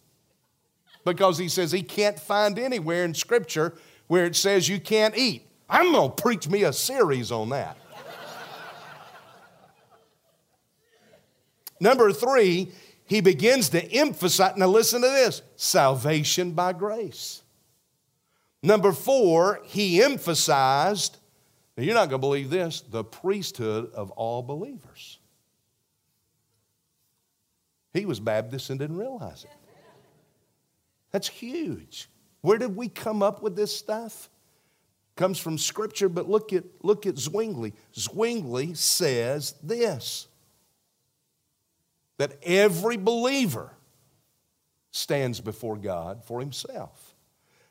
Because 1.13 1.37
he 1.37 1.49
says 1.49 1.71
he 1.71 1.83
can't 1.83 2.19
find 2.19 2.57
anywhere 2.59 3.03
in 3.03 3.13
Scripture 3.13 3.73
where 4.07 4.25
it 4.25 4.35
says 4.35 4.67
you 4.69 4.79
can't 4.79 5.17
eat. 5.17 5.45
I'm 5.69 5.91
going 5.91 6.11
to 6.11 6.21
preach 6.21 6.47
me 6.47 6.63
a 6.63 6.73
series 6.73 7.31
on 7.31 7.49
that. 7.49 7.77
Number 11.79 12.11
three, 12.11 12.71
he 13.05 13.21
begins 13.21 13.69
to 13.69 13.83
emphasize, 13.93 14.57
now 14.57 14.67
listen 14.67 15.01
to 15.01 15.07
this 15.07 15.41
salvation 15.55 16.51
by 16.51 16.73
grace. 16.73 17.41
Number 18.61 18.91
four, 18.91 19.61
he 19.63 20.03
emphasized, 20.03 21.17
now 21.77 21.83
you're 21.83 21.93
not 21.93 22.09
going 22.09 22.19
to 22.21 22.27
believe 22.27 22.49
this, 22.49 22.81
the 22.81 23.03
priesthood 23.03 23.91
of 23.93 24.11
all 24.11 24.43
believers. 24.43 25.19
He 27.93 28.05
was 28.05 28.19
Baptist 28.19 28.69
and 28.69 28.77
didn't 28.77 28.97
realize 28.97 29.45
it. 29.45 29.51
That's 31.11 31.27
huge. 31.27 32.09
Where 32.41 32.57
did 32.57 32.75
we 32.75 32.87
come 32.87 33.21
up 33.21 33.41
with 33.41 33.55
this 33.55 33.75
stuff? 33.75 34.29
Comes 35.15 35.39
from 35.39 35.57
scripture, 35.57 36.07
but 36.07 36.29
look 36.29 36.53
at 36.53 36.63
look 36.81 37.05
at 37.05 37.17
Zwingli. 37.17 37.73
Zwingli 37.93 38.73
says 38.73 39.53
this 39.61 40.27
that 42.17 42.37
every 42.43 42.97
believer 42.97 43.71
stands 44.91 45.39
before 45.39 45.77
God 45.77 46.23
for 46.23 46.39
himself. 46.39 47.15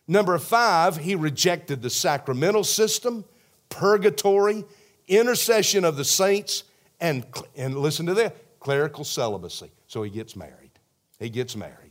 Number 0.07 0.39
five, 0.39 0.97
he 0.97 1.15
rejected 1.15 1.83
the 1.83 1.91
sacramental 1.91 2.65
system, 2.65 3.25
purgatory, 3.69 4.65
intercession 5.07 5.85
of 5.85 5.97
the 5.97 6.05
saints, 6.05 6.65
and, 6.99 7.27
and 7.57 7.77
listen 7.77 8.07
to 8.07 8.15
this 8.15 8.33
clerical 8.59 9.05
celibacy. 9.05 9.71
So 9.87 10.03
he 10.03 10.11
gets 10.11 10.35
married. 10.35 10.71
He 11.19 11.29
gets 11.29 11.55
married. 11.55 11.88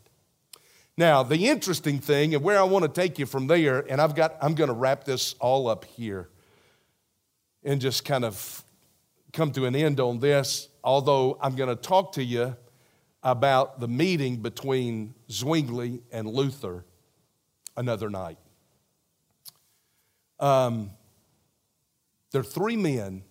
Now, 0.98 1.22
the 1.22 1.48
interesting 1.48 2.00
thing, 2.00 2.34
and 2.34 2.44
where 2.44 2.60
I 2.60 2.64
want 2.64 2.84
to 2.84 2.90
take 2.90 3.20
you 3.20 3.26
from 3.26 3.48
there, 3.48 3.86
and 3.90 4.02
I've 4.02 4.16
got, 4.16 4.36
I'm 4.42 4.56
going 4.56 4.70
to 4.70 4.74
wrap 4.74 5.04
this 5.04 5.36
all 5.40 5.68
up 5.68 5.86
here 5.86 6.30
and 7.64 7.80
just 7.80 8.04
kind 8.04 8.26
of 8.26 8.64
come 9.32 9.52
to 9.52 9.66
an 9.66 9.76
end 9.76 10.00
on 10.00 10.20
this 10.20 10.70
although 10.88 11.38
I'm 11.42 11.58
going 11.58 11.68
to 11.68 11.76
talk 11.76 12.14
to 12.14 12.24
you 12.24 12.56
about 13.22 13.82
the 13.82 13.90
meeting 13.90 14.38
between 14.38 15.14
Zwingli 15.30 16.02
and 16.14 16.26
Luther 16.30 16.86
another 17.76 18.10
night. 18.10 18.38
Um, 20.40 20.92
there 22.32 22.40
are 22.40 22.46
three 22.46 22.78
men 22.78 23.24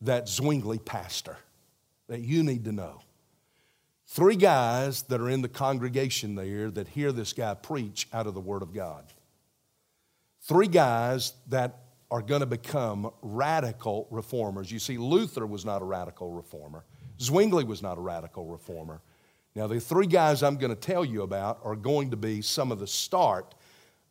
that 0.00 0.28
Zwingli 0.28 0.80
pastor 0.80 1.36
that 2.08 2.20
you 2.20 2.42
need 2.42 2.64
to 2.64 2.72
know. 2.72 3.00
Three 4.10 4.36
guys 4.36 5.02
that 5.04 5.20
are 5.20 5.28
in 5.28 5.42
the 5.42 5.48
congregation 5.48 6.34
there 6.34 6.70
that 6.70 6.88
hear 6.88 7.12
this 7.12 7.34
guy 7.34 7.52
preach 7.52 8.08
out 8.10 8.26
of 8.26 8.32
the 8.32 8.40
Word 8.40 8.62
of 8.62 8.72
God. 8.72 9.04
Three 10.40 10.66
guys 10.66 11.34
that 11.48 11.80
are 12.10 12.22
going 12.22 12.40
to 12.40 12.46
become 12.46 13.10
radical 13.20 14.08
reformers. 14.10 14.72
You 14.72 14.78
see, 14.78 14.96
Luther 14.96 15.46
was 15.46 15.66
not 15.66 15.82
a 15.82 15.84
radical 15.84 16.32
reformer, 16.32 16.84
Zwingli 17.20 17.64
was 17.64 17.82
not 17.82 17.98
a 17.98 18.00
radical 18.00 18.46
reformer. 18.46 19.02
Now, 19.54 19.66
the 19.66 19.78
three 19.78 20.06
guys 20.06 20.42
I'm 20.42 20.56
going 20.56 20.74
to 20.74 20.80
tell 20.80 21.04
you 21.04 21.22
about 21.22 21.60
are 21.62 21.76
going 21.76 22.12
to 22.12 22.16
be 22.16 22.40
some 22.42 22.72
of 22.72 22.78
the 22.78 22.86
start 22.86 23.54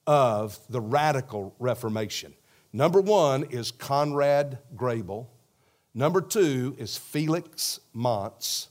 of 0.06 0.60
the 0.70 0.82
radical 0.82 1.56
Reformation. 1.58 2.34
Number 2.72 3.02
one 3.02 3.44
is 3.46 3.72
Conrad 3.72 4.60
Grebel. 4.76 5.30
Number 5.94 6.22
two 6.22 6.76
is 6.78 6.98
Felix 6.98 7.80
Manz. 7.94 8.68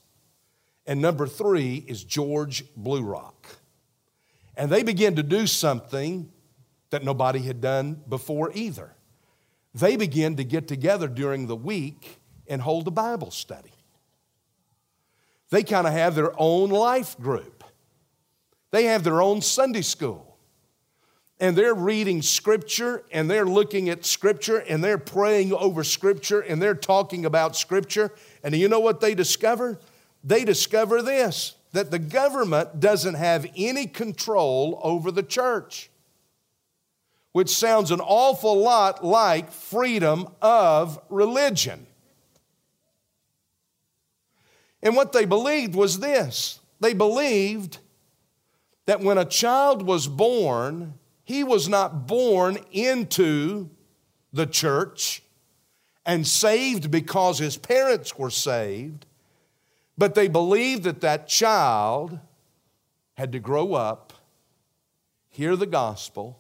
And 0.87 1.01
number 1.01 1.27
three 1.27 1.85
is 1.87 2.05
George 2.05 2.65
Blaurock. 2.77 3.57
And 4.57 4.71
they 4.71 4.83
began 4.83 5.17
to 5.17 5.23
do 5.23 5.47
something 5.47 6.31
that 6.91 7.05
nobody 7.05 7.41
had 7.41 7.61
done 7.61 8.03
before 8.09 8.51
either 8.55 8.97
they 9.77 9.97
begin 9.97 10.37
to 10.37 10.45
get 10.45 10.67
together 10.67 11.07
during 11.07 11.47
the 11.47 11.57
week 11.57 12.19
and 12.49 12.63
hold 12.63 12.89
a 12.89 12.91
Bible 12.91 13.31
study. 13.31 13.73
They 15.51 15.63
kind 15.63 15.87
of 15.87 15.93
have 15.93 16.15
their 16.15 16.33
own 16.41 16.71
life 16.71 17.19
group, 17.21 17.63
they 18.71 18.85
have 18.85 19.05
their 19.05 19.21
own 19.21 19.43
Sunday 19.43 19.83
school. 19.83 20.33
And 21.39 21.55
they're 21.55 21.75
reading 21.75 22.23
scripture 22.23 23.05
and 23.13 23.31
they're 23.31 23.45
looking 23.45 23.91
at 23.91 24.07
scripture 24.07 24.57
and 24.57 24.83
they're 24.83 24.97
praying 24.97 25.53
over 25.53 25.85
scripture 25.85 26.41
and 26.41 26.63
they're 26.63 26.75
talking 26.75 27.27
about 27.27 27.55
scripture. 27.55 28.11
And 28.43 28.57
you 28.57 28.71
know 28.71 28.81
what 28.81 29.03
they 29.03 29.15
discover? 29.15 29.79
They 30.27 30.45
discover 30.45 31.01
this 31.01 31.55
that 31.73 31.91
the 31.91 31.99
government 31.99 32.81
doesn't 32.81 33.15
have 33.15 33.47
any 33.57 33.87
control 33.87 34.79
over 34.83 35.11
the 35.11 35.23
church 35.23 35.91
which 37.37 37.51
sounds 37.51 37.91
an 37.91 38.01
awful 38.01 38.59
lot 38.63 39.05
like 39.05 39.53
freedom 39.53 40.27
of 40.41 40.99
religion. 41.11 41.87
And 44.83 44.97
what 44.97 45.13
they 45.13 45.27
believed 45.27 45.75
was 45.75 45.99
this 45.99 46.61
they 46.81 46.95
believed 46.95 47.77
that 48.87 49.03
when 49.03 49.19
a 49.19 49.27
child 49.27 49.83
was 49.83 50.09
born, 50.09 50.95
he 51.25 51.45
was 51.45 51.69
not 51.69 52.07
born 52.07 52.57
into 52.73 53.69
the 54.33 54.47
church 54.47 55.23
and 56.07 56.27
saved 56.27 56.91
because 56.91 57.39
his 57.39 57.59
parents 57.59 58.17
were 58.17 58.31
saved, 58.31 59.05
but 59.99 60.15
they 60.15 60.29
believed 60.29 60.85
that 60.85 61.01
that 61.01 61.29
child 61.29 62.19
had 63.15 63.33
to 63.33 63.41
grow 63.41 63.75
up, 63.75 64.13
hear 65.29 65.57
the 65.57 65.67
gospel, 65.67 66.39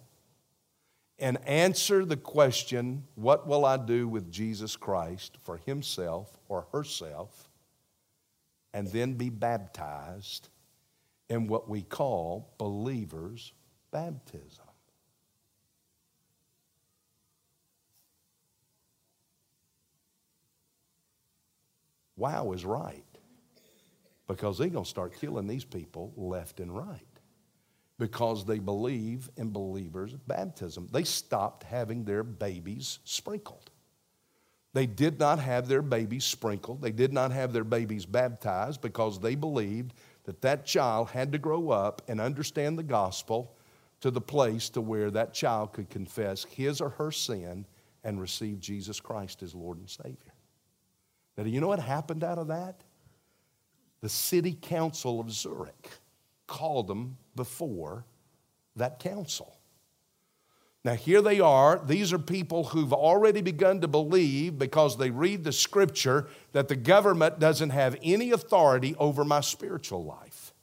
and 1.18 1.38
answer 1.46 2.04
the 2.04 2.16
question, 2.16 3.04
What 3.14 3.46
will 3.46 3.64
I 3.64 3.78
do 3.78 4.06
with 4.06 4.30
Jesus 4.30 4.76
Christ 4.76 5.38
for 5.42 5.56
himself 5.56 6.38
or 6.48 6.66
herself? 6.72 7.48
And 8.74 8.88
then 8.88 9.14
be 9.14 9.30
baptized 9.30 10.50
in 11.30 11.46
what 11.46 11.66
we 11.66 11.80
call 11.80 12.52
believers' 12.58 13.54
baptism. 13.90 14.64
Wow 22.18 22.52
is 22.52 22.64
right 22.64 23.15
because 24.26 24.58
they're 24.58 24.68
going 24.68 24.84
to 24.84 24.90
start 24.90 25.18
killing 25.18 25.46
these 25.46 25.64
people 25.64 26.12
left 26.16 26.60
and 26.60 26.76
right 26.76 27.00
because 27.98 28.44
they 28.44 28.58
believe 28.58 29.30
in 29.36 29.50
believers' 29.50 30.14
baptism. 30.26 30.88
They 30.92 31.04
stopped 31.04 31.62
having 31.62 32.04
their 32.04 32.22
babies 32.22 32.98
sprinkled. 33.04 33.70
They 34.74 34.86
did 34.86 35.18
not 35.18 35.38
have 35.38 35.68
their 35.68 35.80
babies 35.80 36.24
sprinkled. 36.24 36.82
They 36.82 36.92
did 36.92 37.12
not 37.12 37.32
have 37.32 37.54
their 37.54 37.64
babies 37.64 38.04
baptized 38.04 38.82
because 38.82 39.18
they 39.18 39.34
believed 39.34 39.94
that 40.24 40.42
that 40.42 40.66
child 40.66 41.08
had 41.08 41.32
to 41.32 41.38
grow 41.38 41.70
up 41.70 42.02
and 42.08 42.20
understand 42.20 42.78
the 42.78 42.82
gospel 42.82 43.56
to 44.00 44.10
the 44.10 44.20
place 44.20 44.68
to 44.70 44.82
where 44.82 45.10
that 45.10 45.32
child 45.32 45.72
could 45.72 45.88
confess 45.88 46.44
his 46.44 46.82
or 46.82 46.90
her 46.90 47.10
sin 47.10 47.64
and 48.04 48.20
receive 48.20 48.60
Jesus 48.60 49.00
Christ 49.00 49.42
as 49.42 49.54
Lord 49.54 49.78
and 49.78 49.88
Savior. 49.88 50.34
Now, 51.38 51.44
do 51.44 51.50
you 51.50 51.60
know 51.60 51.68
what 51.68 51.80
happened 51.80 52.22
out 52.22 52.38
of 52.38 52.48
that? 52.48 52.82
The 54.02 54.08
city 54.08 54.56
council 54.60 55.20
of 55.20 55.32
Zurich 55.32 55.90
called 56.46 56.86
them 56.86 57.16
before 57.34 58.04
that 58.76 58.98
council. 58.98 59.56
Now, 60.84 60.94
here 60.94 61.20
they 61.20 61.40
are. 61.40 61.80
These 61.84 62.12
are 62.12 62.18
people 62.18 62.62
who've 62.62 62.92
already 62.92 63.40
begun 63.40 63.80
to 63.80 63.88
believe 63.88 64.56
because 64.56 64.96
they 64.96 65.10
read 65.10 65.42
the 65.42 65.50
scripture 65.50 66.28
that 66.52 66.68
the 66.68 66.76
government 66.76 67.40
doesn't 67.40 67.70
have 67.70 67.96
any 68.04 68.30
authority 68.30 68.94
over 68.96 69.24
my 69.24 69.40
spiritual 69.40 70.04
life. 70.04 70.54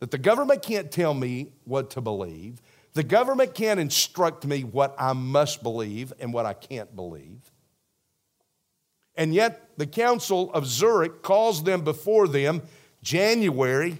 That 0.00 0.10
the 0.10 0.18
government 0.18 0.62
can't 0.62 0.90
tell 0.90 1.12
me 1.12 1.52
what 1.64 1.90
to 1.90 2.00
believe. 2.00 2.62
The 2.94 3.02
government 3.02 3.54
can't 3.54 3.78
instruct 3.78 4.46
me 4.46 4.64
what 4.64 4.94
I 4.98 5.12
must 5.12 5.62
believe 5.62 6.14
and 6.18 6.32
what 6.32 6.46
I 6.46 6.54
can't 6.54 6.96
believe. 6.96 7.52
And 9.16 9.34
yet, 9.34 9.70
the 9.76 9.86
Council 9.86 10.52
of 10.52 10.66
Zurich 10.66 11.22
calls 11.22 11.62
them 11.62 11.82
before 11.82 12.28
them 12.28 12.62
January 13.02 13.98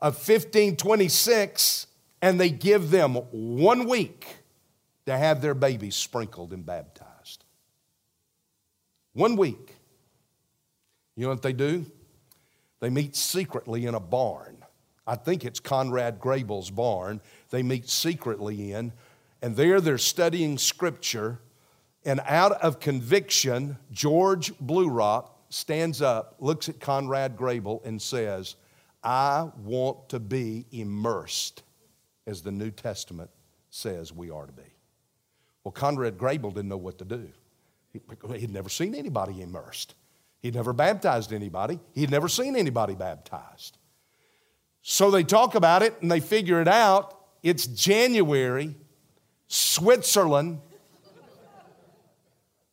of 0.00 0.14
1526, 0.14 1.86
and 2.22 2.40
they 2.40 2.50
give 2.50 2.90
them 2.90 3.14
one 3.14 3.88
week 3.88 4.26
to 5.06 5.16
have 5.16 5.40
their 5.40 5.54
babies 5.54 5.96
sprinkled 5.96 6.52
and 6.52 6.66
baptized. 6.66 7.44
One 9.14 9.36
week. 9.36 9.74
You 11.16 11.22
know 11.22 11.30
what 11.30 11.42
they 11.42 11.54
do? 11.54 11.86
They 12.80 12.90
meet 12.90 13.16
secretly 13.16 13.86
in 13.86 13.94
a 13.94 14.00
barn. 14.00 14.58
I 15.06 15.14
think 15.14 15.44
it's 15.44 15.60
Conrad 15.60 16.20
Grebel's 16.20 16.70
barn. 16.70 17.20
They 17.50 17.62
meet 17.62 17.88
secretly 17.88 18.72
in, 18.72 18.92
and 19.40 19.56
there 19.56 19.80
they're 19.80 19.98
studying 19.98 20.58
scripture. 20.58 21.38
And 22.06 22.20
out 22.24 22.52
of 22.52 22.78
conviction, 22.78 23.76
George 23.90 24.56
Blue 24.60 24.88
Rock 24.88 25.38
stands 25.50 26.00
up, 26.00 26.36
looks 26.38 26.68
at 26.68 26.78
Conrad 26.78 27.36
Grebel, 27.36 27.82
and 27.84 28.00
says, 28.00 28.54
I 29.02 29.50
want 29.58 30.08
to 30.10 30.20
be 30.20 30.66
immersed 30.70 31.64
as 32.26 32.42
the 32.42 32.52
New 32.52 32.70
Testament 32.70 33.28
says 33.70 34.12
we 34.12 34.30
are 34.30 34.46
to 34.46 34.52
be. 34.52 34.62
Well, 35.64 35.72
Conrad 35.72 36.16
Grebel 36.16 36.52
didn't 36.52 36.68
know 36.68 36.76
what 36.76 36.98
to 36.98 37.04
do. 37.04 37.28
He'd 38.36 38.52
never 38.52 38.68
seen 38.68 38.94
anybody 38.94 39.42
immersed. 39.42 39.94
He'd 40.38 40.54
never 40.54 40.72
baptized 40.72 41.32
anybody. 41.32 41.80
He'd 41.92 42.10
never 42.10 42.28
seen 42.28 42.54
anybody 42.54 42.94
baptized. 42.94 43.78
So 44.82 45.10
they 45.10 45.24
talk 45.24 45.56
about 45.56 45.82
it 45.82 46.00
and 46.02 46.10
they 46.10 46.20
figure 46.20 46.60
it 46.60 46.68
out. 46.68 47.18
It's 47.42 47.66
January, 47.66 48.76
Switzerland. 49.48 50.60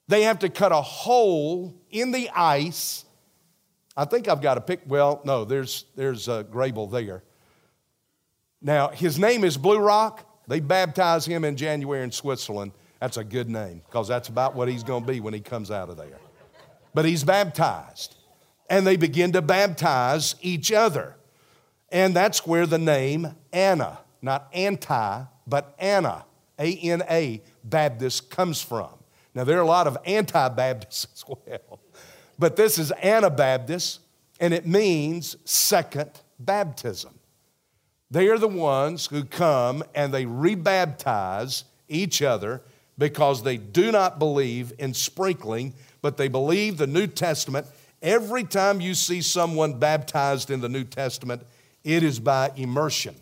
They 0.08 0.24
have 0.24 0.40
to 0.40 0.50
cut 0.50 0.72
a 0.72 0.82
hole 0.82 1.76
in 1.90 2.12
the 2.12 2.30
ice 2.30 3.06
I 3.96 4.06
think 4.06 4.28
I've 4.28 4.42
got 4.42 4.58
a 4.58 4.62
pic. 4.62 4.82
Well, 4.88 5.22
no, 5.24 5.46
there's, 5.46 5.86
there's 5.96 6.28
a 6.28 6.44
Grebel 6.44 6.88
there. 6.88 7.24
Now, 8.62 8.90
his 8.90 9.20
name 9.20 9.44
is 9.44 9.58
Blue 9.58 9.80
Rock. 9.80 10.26
They 10.48 10.60
baptize 10.60 11.26
him 11.26 11.46
in 11.46 11.56
January 11.56 12.04
in 12.04 12.12
Switzerland. 12.12 12.72
That's 13.00 13.18
a 13.18 13.24
good 13.24 13.50
name 13.50 13.82
because 13.86 14.08
that's 14.08 14.30
about 14.30 14.56
what 14.56 14.68
he's 14.68 14.84
going 14.84 15.06
to 15.06 15.12
be 15.12 15.20
when 15.20 15.34
he 15.34 15.42
comes 15.42 15.70
out 15.70 15.90
of 15.90 15.98
there. 15.98 16.18
But 16.94 17.06
he's 17.06 17.24
baptized. 17.24 18.16
And 18.70 18.88
they 18.88 18.96
begin 18.96 19.34
to 19.34 19.42
baptize 19.42 20.36
each 20.42 20.72
other. 20.72 21.16
And 21.90 22.16
that's 22.16 22.48
where 22.48 22.66
the 22.66 22.80
name 22.80 23.36
Anna, 23.52 24.00
not 24.22 24.48
anti, 24.54 25.24
but 25.46 25.76
Anna, 25.78 26.26
A 26.58 26.76
N 26.78 27.04
A, 27.10 27.44
Baptist 27.64 28.30
comes 28.32 28.62
from. 28.62 29.03
Now, 29.36 29.44
there 29.44 29.58
are 29.58 29.62
a 29.62 29.68
lot 29.68 29.88
of 29.88 29.98
anti 30.06 30.50
Baptists 30.50 31.08
as 31.14 31.26
well. 31.28 31.80
But 32.38 32.56
this 32.56 32.78
is 32.78 32.92
Anabaptist, 32.92 34.00
and 34.40 34.54
it 34.54 34.66
means 34.66 35.36
second 35.46 36.12
baptism. 36.40 37.20
They 38.12 38.28
are 38.28 38.38
the 38.38 38.48
ones 38.48 39.08
who 39.08 39.24
come 39.24 39.84
and 39.96 40.14
they 40.14 40.26
rebaptize 40.26 41.64
each 41.88 42.22
other 42.22 42.62
because 42.98 43.42
they 43.44 43.58
do 43.58 43.92
not 43.92 44.20
believe 44.20 44.74
in 44.78 44.94
sprinkling, 44.94 45.74
but 46.02 46.18
they 46.18 46.28
believe 46.28 46.78
the 46.78 46.88
New 46.88 47.08
Testament. 47.08 47.66
Every 48.02 48.44
time 48.44 48.82
you 48.82 48.94
see 48.94 49.22
someone 49.22 49.80
baptized 49.80 50.52
in 50.52 50.62
the 50.62 50.70
New 50.70 50.84
Testament, 50.84 51.42
it 51.84 52.04
is 52.04 52.20
by 52.20 52.52
immersion. 52.56 53.16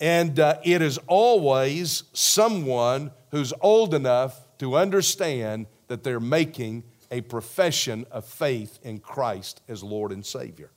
And 0.00 0.38
uh, 0.38 0.58
it 0.64 0.82
is 0.82 0.98
always 1.06 2.04
someone 2.12 3.10
who's 3.30 3.52
old 3.60 3.94
enough 3.94 4.40
to 4.58 4.76
understand 4.76 5.66
that 5.88 6.02
they're 6.02 6.20
making 6.20 6.84
a 7.10 7.20
profession 7.22 8.06
of 8.10 8.24
faith 8.24 8.78
in 8.82 8.98
Christ 8.98 9.60
as 9.68 9.82
Lord 9.82 10.12
and 10.12 10.24
Savior. 10.24 10.70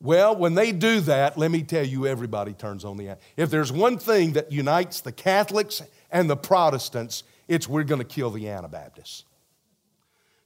Well, 0.00 0.34
when 0.34 0.54
they 0.54 0.72
do 0.72 1.00
that, 1.02 1.38
let 1.38 1.52
me 1.52 1.62
tell 1.62 1.86
you, 1.86 2.08
everybody 2.08 2.54
turns 2.54 2.84
on 2.84 2.96
the. 2.96 3.16
If 3.36 3.50
there's 3.50 3.70
one 3.70 3.98
thing 3.98 4.32
that 4.32 4.50
unites 4.50 5.00
the 5.00 5.12
Catholics 5.12 5.80
and 6.10 6.28
the 6.28 6.36
Protestants, 6.36 7.22
it's 7.46 7.68
we're 7.68 7.84
going 7.84 8.00
to 8.00 8.06
kill 8.06 8.30
the 8.30 8.48
Anabaptists. 8.48 9.24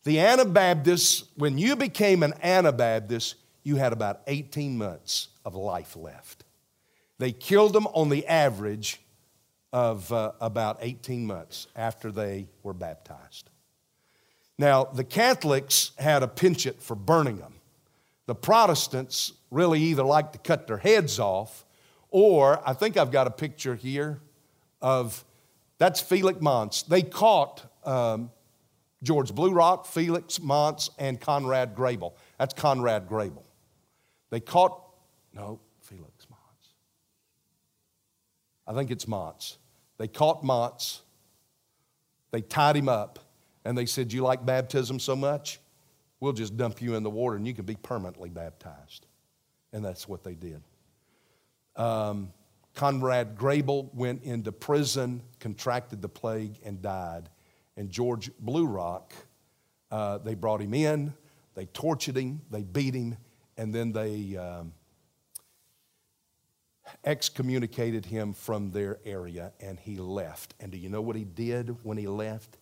The 0.05 0.21
Anabaptists, 0.21 1.25
when 1.37 1.57
you 1.57 1.75
became 1.75 2.23
an 2.23 2.35
Anabaptist, 2.43 3.37
you 3.63 3.77
had 3.77 3.95
about 3.95 4.21
18 4.27 4.77
months 4.77 5.29
of 5.45 5.55
life 5.55 5.97
left. 5.97 6.45
They 7.19 7.33
killed 7.33 7.73
them 7.73 7.87
on 7.89 8.11
the 8.11 8.27
average 8.27 9.01
of 9.73 10.11
uh, 10.13 10.33
about 10.41 10.79
18 10.81 11.27
months 11.27 11.67
after 11.77 12.11
they 12.11 12.49
were 12.63 12.75
baptized. 12.75 13.51
Now, 14.59 14.85
the 14.85 15.05
Catholics 15.05 15.93
had 15.99 16.23
a 16.23 16.29
penchant 16.29 16.83
for 16.83 16.95
burning 16.95 17.39
them. 17.39 17.55
The 18.27 18.35
Protestants 18.35 19.33
really 19.51 19.81
either 19.81 20.03
like 20.03 20.33
to 20.33 20.39
cut 20.39 20.67
their 20.67 20.79
heads 20.79 21.19
off, 21.19 21.65
or 22.11 22.61
I 22.67 22.73
think 22.73 22.97
I've 22.97 23.13
got 23.13 23.27
a 23.27 23.31
picture 23.31 23.75
here 23.75 24.21
of 24.81 25.25
that's 25.79 26.01
Felix 26.01 26.41
Manz. 26.41 26.85
They 26.85 27.03
caught 27.03 27.65
um, 27.85 28.31
George 29.03 29.35
Blue 29.35 29.53
Rock, 29.53 29.87
Felix 29.87 30.41
Manz, 30.41 30.91
and 30.99 31.21
Conrad 31.21 31.75
Grebel. 31.75 32.17
That's 32.39 32.55
Conrad 32.55 33.09
Grebel. 33.09 33.45
They 34.31 34.41
caught, 34.41 34.83
no, 35.35 35.61
Felix 35.81 36.27
Manz. 36.31 36.41
I 38.67 38.75
think 38.75 38.91
it's 38.91 39.07
Manz. 39.07 39.59
They 39.99 40.09
caught 40.09 40.45
Manz, 40.45 41.03
they 42.31 42.43
tied 42.43 42.77
him 42.77 42.89
up, 42.89 43.19
and 43.65 43.77
they 43.77 43.87
said, 43.87 44.13
You 44.13 44.23
like 44.23 44.45
baptism 44.45 44.99
so 44.99 45.17
much? 45.17 45.61
We'll 46.21 46.33
just 46.33 46.57
dump 46.57 46.81
you 46.81 46.95
in 46.95 47.03
the 47.03 47.11
water 47.11 47.37
and 47.37 47.47
you 47.47 47.55
can 47.55 47.65
be 47.65 47.77
permanently 47.77 48.31
baptized. 48.31 49.07
And 49.73 49.85
that's 49.85 50.09
what 50.09 50.25
they 50.25 50.35
did. 50.35 50.63
Um, 51.77 52.33
Conrad 52.75 53.37
Grebel 53.37 53.91
went 53.95 54.23
into 54.23 54.53
prison, 54.53 55.23
contracted 55.41 56.01
the 56.01 56.09
plague, 56.09 56.59
and 56.65 56.81
died. 56.81 57.29
And 57.77 57.91
George 57.91 58.31
Blue 58.39 58.67
Rock, 58.67 59.13
uh, 59.91 60.19
they 60.19 60.35
brought 60.35 60.61
him 60.61 60.75
in, 60.75 61.13
they 61.55 61.67
tortured 61.67 62.17
him, 62.17 62.43
they 62.51 62.63
beat 62.63 62.95
him, 62.95 63.17
and 63.57 63.75
then 63.75 63.93
they 63.93 64.37
um, 64.37 64.73
excommunicated 67.05 68.07
him 68.07 68.33
from 68.33 68.71
their 68.71 68.99
area 69.05 69.53
and 69.61 69.79
he 69.79 69.97
left. 69.97 70.55
And 70.61 70.71
do 70.73 70.79
you 70.79 70.89
know 70.89 71.03
what 71.03 71.17
he 71.17 71.25
did 71.25 71.85
when 71.85 71.99
he 71.99 72.07
left? 72.07 72.59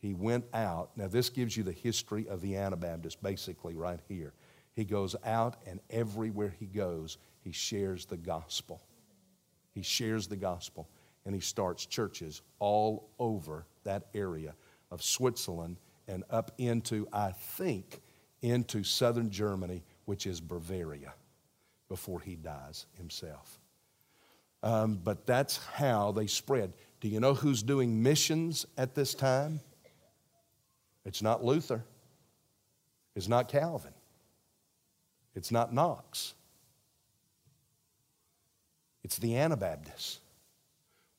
He 0.00 0.14
went 0.14 0.44
out. 0.54 0.90
Now, 0.96 1.08
this 1.08 1.28
gives 1.28 1.56
you 1.56 1.64
the 1.64 1.72
history 1.72 2.28
of 2.28 2.40
the 2.40 2.56
Anabaptists, 2.56 3.20
basically, 3.20 3.74
right 3.74 4.00
here. 4.08 4.32
He 4.74 4.84
goes 4.84 5.16
out, 5.24 5.56
and 5.66 5.80
everywhere 5.90 6.54
he 6.58 6.66
goes, 6.66 7.18
he 7.40 7.50
shares 7.50 8.06
the 8.06 8.16
gospel. 8.16 8.80
He 9.74 9.82
shares 9.82 10.28
the 10.28 10.36
gospel, 10.36 10.88
and 11.26 11.34
he 11.34 11.40
starts 11.40 11.84
churches 11.84 12.42
all 12.60 13.10
over 13.18 13.66
that 13.82 14.06
area 14.14 14.54
of 14.92 15.02
Switzerland 15.02 15.78
and 16.06 16.22
up 16.30 16.52
into, 16.58 17.08
I 17.12 17.32
think, 17.32 18.00
into 18.40 18.84
southern 18.84 19.30
Germany, 19.30 19.82
which 20.04 20.26
is 20.26 20.40
Bavaria, 20.40 21.12
before 21.88 22.20
he 22.20 22.36
dies 22.36 22.86
himself. 22.96 23.57
Um, 24.62 25.00
but 25.02 25.26
that's 25.26 25.58
how 25.74 26.12
they 26.12 26.26
spread. 26.26 26.72
Do 27.00 27.08
you 27.08 27.20
know 27.20 27.34
who's 27.34 27.62
doing 27.62 28.02
missions 28.02 28.66
at 28.76 28.94
this 28.94 29.14
time? 29.14 29.60
It's 31.04 31.22
not 31.22 31.44
Luther. 31.44 31.84
It's 33.14 33.28
not 33.28 33.48
Calvin. 33.48 33.94
It's 35.34 35.50
not 35.50 35.72
Knox. 35.72 36.34
It's 39.04 39.18
the 39.18 39.36
Anabaptists. 39.36 40.20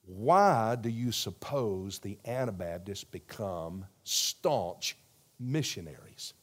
Why 0.05 0.75
do 0.75 0.89
you 0.89 1.11
suppose 1.11 1.99
the 1.99 2.17
Anabaptists 2.25 3.03
become 3.03 3.85
staunch 4.03 4.97
missionaries? 5.39 6.33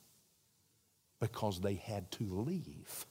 Because 1.21 1.61
they 1.61 1.75
had 1.75 2.11
to 2.13 2.25
leave 2.25 3.07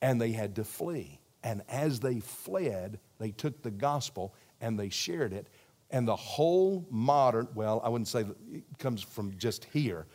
and 0.00 0.20
they 0.20 0.32
had 0.32 0.56
to 0.56 0.64
flee. 0.64 1.20
And 1.44 1.62
as 1.68 2.00
they 2.00 2.18
fled, 2.20 2.98
they 3.18 3.30
took 3.30 3.62
the 3.62 3.70
gospel 3.70 4.34
and 4.60 4.80
they 4.80 4.88
shared 4.88 5.32
it. 5.34 5.48
And 5.90 6.08
the 6.08 6.16
whole 6.16 6.86
modern, 6.90 7.48
well, 7.54 7.80
I 7.84 7.90
wouldn't 7.90 8.08
say 8.08 8.24
it 8.50 8.64
comes 8.78 9.02
from 9.02 9.36
just 9.36 9.66
here, 9.66 10.06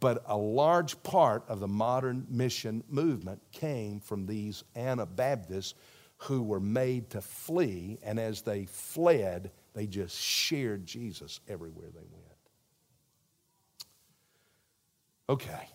but 0.00 0.22
a 0.26 0.36
large 0.36 1.02
part 1.02 1.44
of 1.48 1.60
the 1.60 1.66
modern 1.66 2.26
mission 2.28 2.84
movement 2.88 3.40
came 3.52 3.98
from 3.98 4.26
these 4.26 4.62
Anabaptists 4.76 5.74
who 6.18 6.42
were 6.42 6.60
made 6.60 7.08
to 7.10 7.20
flee. 7.22 7.98
And 8.02 8.20
as 8.20 8.42
they 8.42 8.66
fled, 8.66 9.50
they 9.72 9.86
just 9.86 10.16
shared 10.16 10.86
Jesus 10.86 11.40
everywhere 11.48 11.88
they 11.92 12.00
went. 12.00 12.24
Okay. 15.28 15.68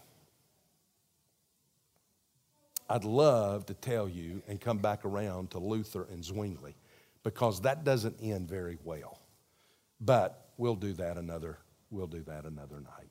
I'd 2.92 3.06
love 3.06 3.66
to 3.68 3.74
tell 3.74 4.10
you 4.10 4.44
and 4.50 4.60
come 4.60 4.80
back 4.80 5.06
around 5.06 5.52
to 5.52 5.60
Luther 5.60 6.08
and 6.12 6.22
Zwingli 6.26 6.76
because 7.24 7.62
that 7.62 7.86
doesn't 7.86 8.18
end 8.22 8.50
very 8.50 8.78
well. 8.84 9.22
But 10.02 10.50
we'll 10.58 10.76
do 10.76 10.92
that 10.94 11.18
another 11.18 11.60
we'll 11.89 12.08
do 12.08 12.22
that 12.24 12.44
another 12.44 12.82
night. 12.82 13.11